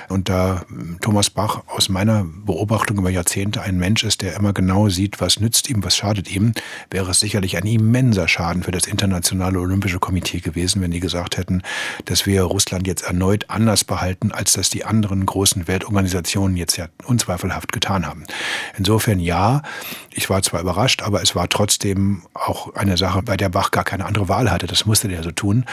[0.08, 0.64] Und da
[1.02, 5.40] Thomas Bach aus meiner Beobachtung über Jahrzehnte ein Mensch ist, der immer genau sieht, was
[5.40, 6.54] nützt ihm, was schadet ihm,
[6.90, 11.38] wäre es sicherlich ein immenser Schaden für das Internationale Olympische Komitee gewesen, wenn die gesagt
[11.38, 11.62] hätten,
[12.06, 16.88] dass wir Russland jetzt erneut anders behalten, als das die anderen großen Weltorganisationen jetzt ja
[17.06, 18.24] unzweifelhaft getan getan haben.
[18.78, 19.64] Insofern ja,
[20.12, 23.84] ich war zwar überrascht, aber es war trotzdem auch eine Sache, bei der Bach gar
[23.84, 24.68] keine andere Wahl hatte.
[24.68, 25.66] Das musste der so tun.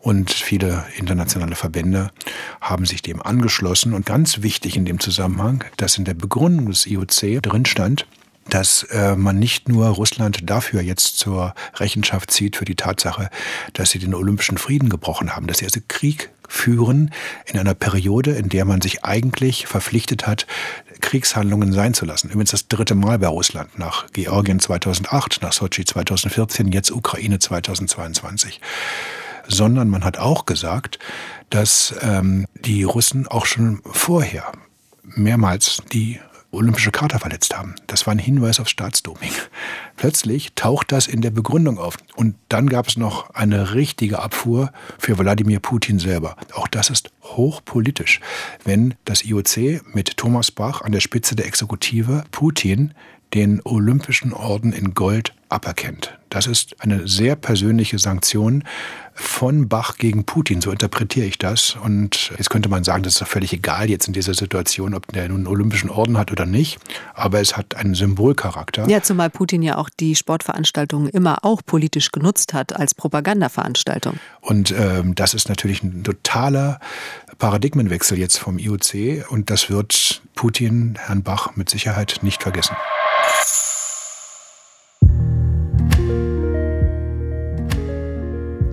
[0.00, 2.10] Und viele internationale Verbände
[2.60, 3.94] haben sich dem angeschlossen.
[3.94, 8.06] Und ganz wichtig in dem Zusammenhang, dass in der Begründung des IOC drin stand,
[8.48, 13.28] dass äh, man nicht nur Russland dafür jetzt zur Rechenschaft zieht für die Tatsache,
[13.72, 17.12] dass sie den olympischen Frieden gebrochen haben, dass sie also Krieg führen
[17.46, 20.46] in einer Periode, in der man sich eigentlich verpflichtet hat,
[21.00, 22.28] Kriegshandlungen sein zu lassen.
[22.28, 28.60] Übrigens das dritte Mal bei Russland, nach Georgien 2008, nach Sochi 2014, jetzt Ukraine 2022
[29.48, 30.98] sondern man hat auch gesagt,
[31.50, 34.50] dass ähm, die Russen auch schon vorher
[35.04, 36.20] mehrmals die
[36.56, 37.74] olympische Charta verletzt haben.
[37.86, 39.30] Das war ein Hinweis auf Staatsdoping.
[39.96, 41.96] Plötzlich taucht das in der Begründung auf.
[42.16, 46.36] Und dann gab es noch eine richtige Abfuhr für Wladimir Putin selber.
[46.54, 48.20] Auch das ist hochpolitisch,
[48.64, 52.94] wenn das IOC mit Thomas Bach an der Spitze der Exekutive Putin
[53.34, 56.18] den Olympischen Orden in Gold aberkennt.
[56.28, 58.64] Das ist eine sehr persönliche Sanktion
[59.14, 61.76] von Bach gegen Putin, so interpretiere ich das.
[61.82, 65.06] Und jetzt könnte man sagen, das ist doch völlig egal jetzt in dieser Situation, ob
[65.12, 66.78] der nun einen Olympischen Orden hat oder nicht,
[67.14, 68.86] aber es hat einen Symbolcharakter.
[68.88, 74.18] Ja, zumal Putin ja auch die Sportveranstaltungen immer auch politisch genutzt hat als Propagandaveranstaltung.
[74.42, 76.80] Und ähm, das ist natürlich ein totaler
[77.38, 82.76] Paradigmenwechsel jetzt vom IOC und das wird Putin, Herrn Bach, mit Sicherheit nicht vergessen.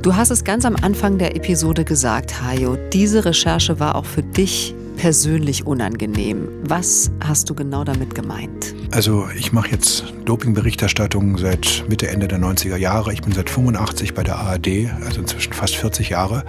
[0.04, 2.78] Du hast es ganz am Anfang der Episode gesagt, Hajo.
[2.92, 6.50] Diese Recherche war auch für dich persönlich unangenehm.
[6.64, 8.76] Was hast du genau damit gemeint?
[8.92, 13.14] Also ich mache jetzt Dopingberichterstattung seit Mitte, Ende der 90er Jahre.
[13.14, 16.44] Ich bin seit 85 bei der ARD, also inzwischen fast 40 Jahre.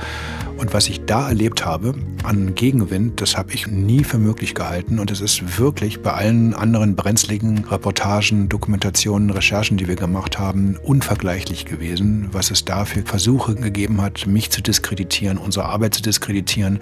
[0.65, 4.99] Und was ich da erlebt habe, an Gegenwind, das habe ich nie für möglich gehalten.
[4.99, 10.79] Und es ist wirklich bei allen anderen brenzligen Reportagen, Dokumentationen, Recherchen, die wir gemacht haben,
[10.83, 16.01] unvergleichlich gewesen, was es da für Versuche gegeben hat, mich zu diskreditieren, unsere Arbeit zu
[16.01, 16.79] diskreditieren.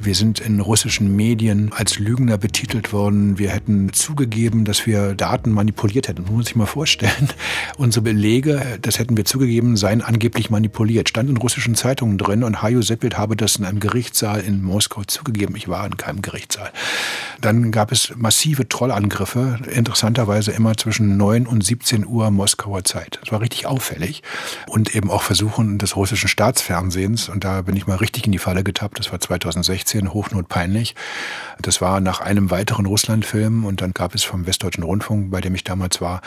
[0.00, 3.38] Wir sind in russischen Medien als Lügner betitelt worden.
[3.38, 6.24] Wir hätten zugegeben, dass wir Daten manipuliert hätten.
[6.24, 7.28] Das muss ich mal vorstellen.
[7.76, 11.08] Unsere Belege, das hätten wir zugegeben, seien angeblich manipuliert.
[11.08, 12.82] Stand in russischen Zeitungen drin und Hajo
[13.12, 15.54] Seppelt habe das in einem Gerichtssaal in Moskau zugegeben.
[15.56, 16.72] Ich war in keinem Gerichtssaal.
[17.40, 23.18] Dann gab es massive Trollangriffe, interessanterweise immer zwischen 9 und 17 Uhr Moskauer Zeit.
[23.22, 24.22] Das war richtig auffällig.
[24.66, 27.28] Und eben auch Versuchen des russischen Staatsfernsehens.
[27.28, 28.98] Und da bin ich mal richtig in die Falle getappt.
[28.98, 30.94] Das war 2016 2016 hochnotpeinlich.
[31.60, 35.54] Das war nach einem weiteren Russlandfilm und dann gab es vom Westdeutschen Rundfunk, bei dem
[35.54, 36.22] ich damals war,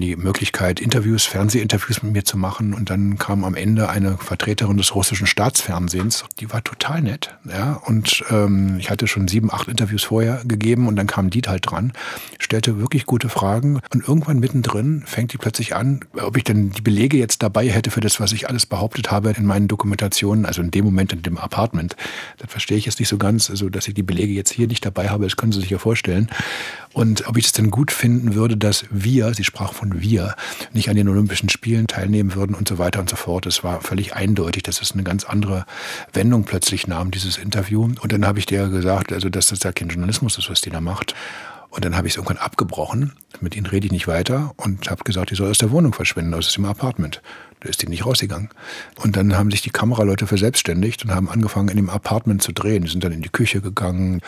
[0.00, 2.74] die Möglichkeit, Interviews, Fernsehinterviews mit mir zu machen.
[2.74, 6.24] Und dann kam am Ende eine Vertreterin des russischen Staatsfernsehens.
[6.38, 7.36] Die war total nett.
[7.48, 11.40] Ja, und ähm, ich hatte schon sieben, acht Interviews vorher gegeben und dann kam die
[11.46, 11.92] halt dran,
[12.38, 13.80] stellte wirklich gute Fragen.
[13.92, 17.90] Und irgendwann mittendrin fängt die plötzlich an, ob ich denn die Belege jetzt dabei hätte
[17.90, 21.22] für das, was ich alles behauptet habe in meinen Dokumentationen, also in dem Moment in
[21.22, 21.96] dem Apartment.
[22.38, 24.84] Das verstehe ich jetzt nicht so ganz, also dass ich die Belege jetzt hier nicht
[24.84, 26.28] dabei habe, das können Sie sich ja vorstellen.
[26.92, 30.34] Und ob ich es denn gut finden würde, dass wir, sie sprach von wir,
[30.72, 33.46] nicht an den Olympischen Spielen teilnehmen würden und so weiter und so fort.
[33.46, 35.66] Es war völlig eindeutig, dass es eine ganz andere
[36.12, 37.84] Wendung plötzlich nahm, dieses Interview.
[37.84, 40.70] Und dann habe ich dir gesagt, also dass das ja kein Journalismus ist, was die
[40.70, 41.14] da macht.
[41.70, 43.12] Und dann habe ich es irgendwann abgebrochen.
[43.40, 46.34] Mit ihnen rede ich nicht weiter und habe gesagt, die soll aus der Wohnung verschwinden,
[46.34, 47.22] aus dem Apartment.
[47.60, 48.48] Da ist die nicht rausgegangen.
[48.96, 52.82] Und dann haben sich die Kameraleute verselbstständigt und haben angefangen, in dem Apartment zu drehen.
[52.82, 54.20] Die sind dann in die Küche gegangen.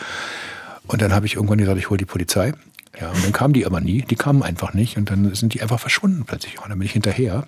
[0.87, 2.53] Und dann habe ich irgendwann gesagt, ich hole die Polizei.
[2.99, 4.01] Ja, und dann kamen die aber nie.
[4.01, 4.97] Die kamen einfach nicht.
[4.97, 6.61] Und dann sind die einfach verschwunden plötzlich.
[6.61, 7.47] Und dann bin ich hinterher.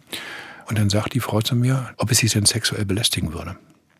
[0.67, 3.55] Und dann sagt die Frau zu mir, ob es sie denn sexuell belästigen würde.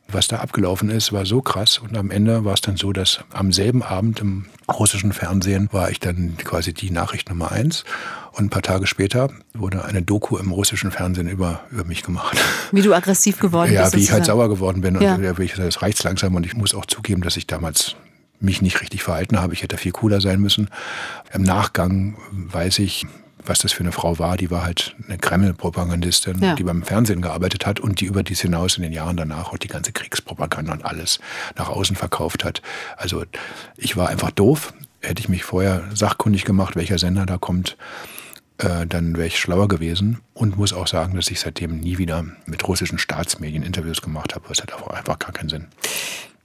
[0.07, 1.79] Was da abgelaufen ist, war so krass.
[1.79, 5.89] Und am Ende war es dann so, dass am selben Abend im russischen Fernsehen war
[5.89, 7.85] ich dann quasi die Nachricht Nummer eins.
[8.31, 12.37] Und ein paar Tage später wurde eine Doku im russischen Fernsehen über, über mich gemacht.
[12.71, 13.93] Wie du aggressiv geworden ja, bist.
[13.93, 14.99] Ja, wie ich halt sauer geworden bin.
[15.01, 15.15] Ja.
[15.15, 16.35] Und ja, ich, das reicht langsam.
[16.35, 17.95] Und ich muss auch zugeben, dass ich damals
[18.39, 19.53] mich nicht richtig verhalten habe.
[19.53, 20.69] Ich hätte viel cooler sein müssen.
[21.33, 23.05] Im Nachgang weiß ich,
[23.45, 24.37] was das für eine Frau war.
[24.37, 26.55] Die war halt eine Kreml-Propagandistin, ja.
[26.55, 29.57] die beim Fernsehen gearbeitet hat und die über dies hinaus in den Jahren danach auch
[29.57, 31.19] die ganze Kriegspropaganda und alles
[31.57, 32.61] nach außen verkauft hat.
[32.97, 33.23] Also
[33.77, 34.73] ich war einfach doof.
[35.01, 37.77] Hätte ich mich vorher sachkundig gemacht, welcher Sender da kommt,
[38.57, 42.25] äh, dann wäre ich schlauer gewesen und muss auch sagen, dass ich seitdem nie wieder
[42.45, 44.45] mit russischen Staatsmedien Interviews gemacht habe.
[44.47, 45.67] Das hat einfach gar keinen Sinn.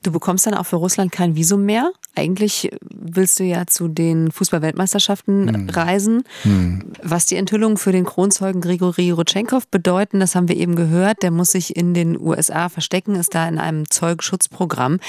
[0.03, 1.93] Du bekommst dann auch für Russland kein Visum mehr.
[2.15, 5.69] Eigentlich willst du ja zu den Fußballweltmeisterschaften hm.
[5.69, 6.23] reisen.
[6.43, 6.93] Hm.
[7.03, 11.23] Was die Enthüllungen für den Kronzeugen Grigori Rutschenkov bedeuten, das haben wir eben gehört.
[11.23, 15.01] Der muss sich in den USA verstecken, ist da in einem Zeugenschutzprogramm.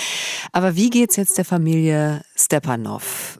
[0.52, 3.40] Aber wie geht's jetzt der Familie Stepanov?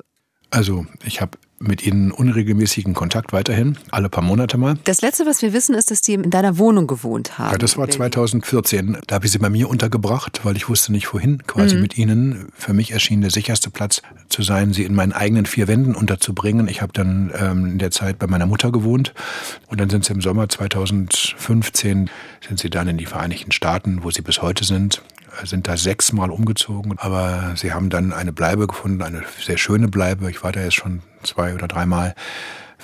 [0.52, 4.76] Also, ich habe mit ihnen unregelmäßigen Kontakt weiterhin, alle paar Monate mal.
[4.84, 7.52] Das Letzte, was wir wissen, ist, dass die in deiner Wohnung gewohnt haben.
[7.52, 8.98] Ja, das war 2014.
[9.08, 11.82] Da habe ich sie bei mir untergebracht, weil ich wusste nicht, wohin quasi mhm.
[11.82, 12.48] mit ihnen.
[12.54, 16.68] Für mich erschien der sicherste Platz zu sein, sie in meinen eigenen vier Wänden unterzubringen.
[16.68, 19.14] Ich habe dann ähm, in der Zeit bei meiner Mutter gewohnt
[19.68, 22.10] und dann sind sie im Sommer 2015
[22.48, 25.02] sind sie dann in die Vereinigten Staaten, wo sie bis heute sind
[25.44, 30.30] sind da sechsmal umgezogen, aber sie haben dann eine Bleibe gefunden, eine sehr schöne Bleibe.
[30.30, 32.16] Ich war da jetzt schon zwei oder dreimal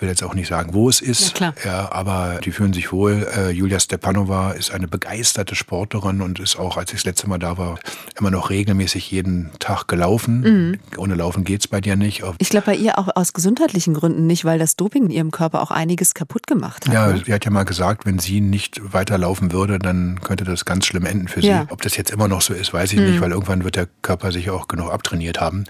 [0.01, 3.27] will jetzt auch nicht sagen, wo es ist, ja, ja aber die fühlen sich wohl.
[3.35, 7.37] Äh, Julia Stepanova ist eine begeisterte Sportlerin und ist auch, als ich das letzte Mal
[7.37, 7.79] da war,
[8.19, 10.41] immer noch regelmäßig jeden Tag gelaufen.
[10.41, 10.79] Mhm.
[10.97, 12.23] Ohne Laufen geht's bei dir nicht.
[12.39, 15.61] Ich glaube bei ihr auch aus gesundheitlichen Gründen nicht, weil das Doping in ihrem Körper
[15.61, 16.93] auch einiges kaputt gemacht hat.
[16.93, 17.23] Ja, ne?
[17.25, 21.05] sie hat ja mal gesagt, wenn sie nicht weiterlaufen würde, dann könnte das ganz schlimm
[21.05, 21.63] enden für ja.
[21.63, 21.71] sie.
[21.71, 23.05] Ob das jetzt immer noch so ist, weiß ich mhm.
[23.05, 25.65] nicht, weil irgendwann wird der Körper sich auch genug abtrainiert haben.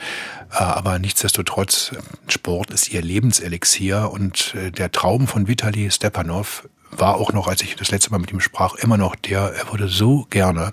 [0.52, 1.92] Äh, aber nichtsdestotrotz,
[2.28, 7.62] Sport ist ihr Lebenselixier und äh, der Traum von Vitali Stepanov war auch noch, als
[7.62, 10.72] ich das letzte Mal mit ihm sprach, immer noch der, er würde so gerne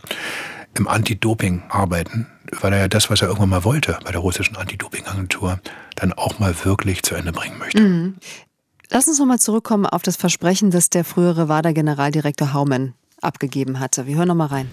[0.77, 2.27] im Anti-Doping arbeiten,
[2.61, 5.61] weil er ja das, was er irgendwann mal wollte bei der russischen Anti-Doping-Agentur,
[5.97, 7.83] dann auch mal wirklich zu Ende bringen möchte.
[7.83, 8.17] Mhm.
[8.91, 14.07] Lass uns nochmal zurückkommen auf das Versprechen, das der frühere WADA-Generaldirektor Haumann abgegeben hatte.
[14.07, 14.71] Wir hören nochmal rein.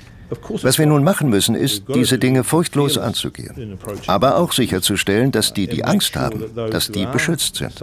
[0.62, 3.78] Was wir nun machen müssen, ist, diese Dinge furchtlos anzugehen,
[4.08, 7.74] aber auch sicherzustellen, dass die, die Angst haben, dass die beschützt sind.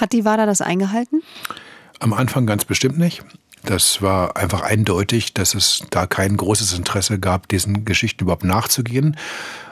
[0.00, 1.22] Hat die WADA das eingehalten?
[1.98, 3.24] Am Anfang ganz bestimmt nicht.
[3.64, 9.16] Das war einfach eindeutig, dass es da kein großes Interesse gab, diesen Geschichten überhaupt nachzugehen.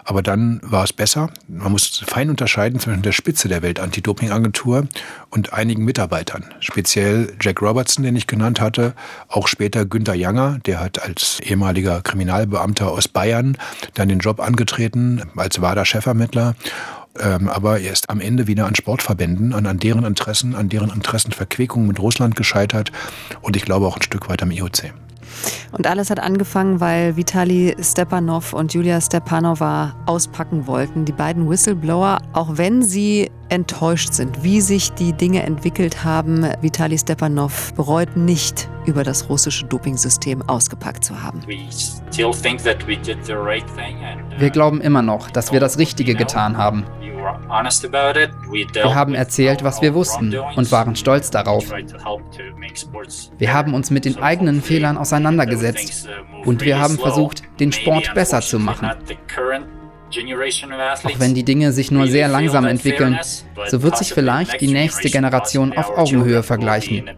[0.08, 1.30] Aber dann war es besser.
[1.48, 4.86] Man muss fein unterscheiden zwischen der Spitze der Welt-Anti-Doping-Agentur
[5.30, 6.44] und einigen Mitarbeitern.
[6.60, 8.94] Speziell Jack Robertson, den ich genannt hatte,
[9.26, 13.58] auch später Günter Janger, der hat als ehemaliger Kriminalbeamter aus Bayern
[13.94, 16.54] dann den Job angetreten als WADA-Chefermittler
[17.18, 20.90] ähm, aber er ist am Ende wieder an Sportverbänden, an, an deren Interessen, an deren
[20.90, 22.92] Interessenverquickung mit Russland gescheitert
[23.40, 24.92] und ich glaube auch ein Stück weit am IOC.
[25.72, 31.04] Und alles hat angefangen, weil Vitali Stepanov und Julia Stepanova auspacken wollten.
[31.04, 36.98] Die beiden Whistleblower, auch wenn sie enttäuscht sind, wie sich die Dinge entwickelt haben, Vitali
[36.98, 41.40] Stepanov bereut nicht, über das russische Dopingsystem ausgepackt zu haben.
[44.38, 46.84] Wir glauben immer noch, dass wir das Richtige getan haben.
[48.72, 51.72] Wir haben erzählt, was wir wussten und waren stolz darauf.
[53.38, 56.08] Wir haben uns mit den eigenen Fehlern auseinandergesetzt
[56.44, 58.90] und wir haben versucht, den Sport besser zu machen.
[60.08, 63.18] Auch wenn die Dinge sich nur sehr langsam entwickeln,
[63.66, 67.10] so wird sich vielleicht die nächste Generation auf Augenhöhe vergleichen.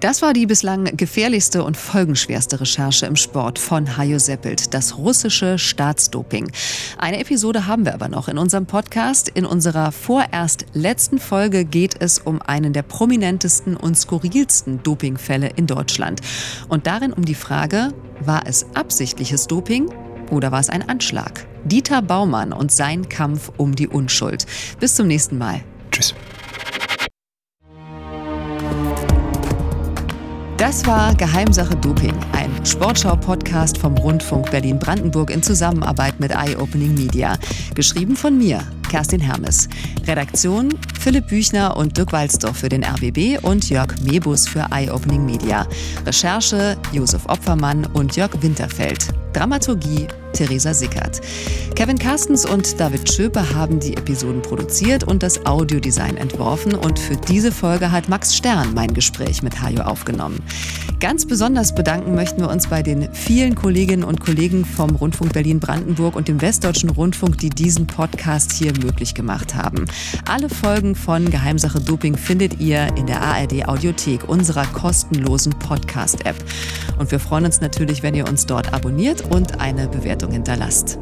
[0.00, 5.58] Das war die bislang gefährlichste und folgenschwerste Recherche im Sport von Hajo Seppelt, das russische
[5.58, 6.50] Staatsdoping.
[6.96, 9.28] Eine Episode haben wir aber noch in unserem Podcast.
[9.28, 15.66] In unserer vorerst letzten Folge geht es um einen der prominentesten und skurrilsten Dopingfälle in
[15.66, 16.22] Deutschland.
[16.70, 19.92] Und darin um die Frage, war es absichtliches Doping
[20.30, 21.46] oder war es ein Anschlag?
[21.64, 24.46] Dieter Baumann und sein Kampf um die Unschuld.
[24.78, 25.60] Bis zum nächsten Mal.
[25.90, 26.14] Tschüss.
[30.60, 37.38] Das war Geheimsache Doping, ein Sportschau-Podcast vom Rundfunk Berlin-Brandenburg in Zusammenarbeit mit Eye Opening Media.
[37.74, 39.70] Geschrieben von mir, Kerstin Hermes.
[40.06, 45.24] Redaktion Philipp Büchner und Dirk Walzdorf für den RBB und Jörg Mebus für Eye Opening
[45.24, 45.66] Media.
[46.04, 49.08] Recherche Josef Opfermann und Jörg Winterfeld.
[49.32, 51.20] Dramaturgie Theresa Sickert.
[51.74, 57.16] Kevin Carstens und David Schöpe haben die Episoden produziert und das Audiodesign entworfen und für
[57.16, 60.42] diese Folge hat Max Stern mein Gespräch mit Hajo aufgenommen.
[61.00, 66.14] Ganz besonders bedanken möchten wir uns bei den vielen Kolleginnen und Kollegen vom Rundfunk Berlin-Brandenburg
[66.14, 69.86] und dem Westdeutschen Rundfunk, die diesen Podcast hier möglich gemacht haben.
[70.28, 76.36] Alle Folgen von Geheimsache Doping findet ihr in der ARD Audiothek, unserer kostenlosen Podcast-App.
[76.98, 79.88] Und wir freuen uns natürlich, wenn ihr uns dort abonniert und eine
[80.20, 80.98] Bewertung hinterlasst.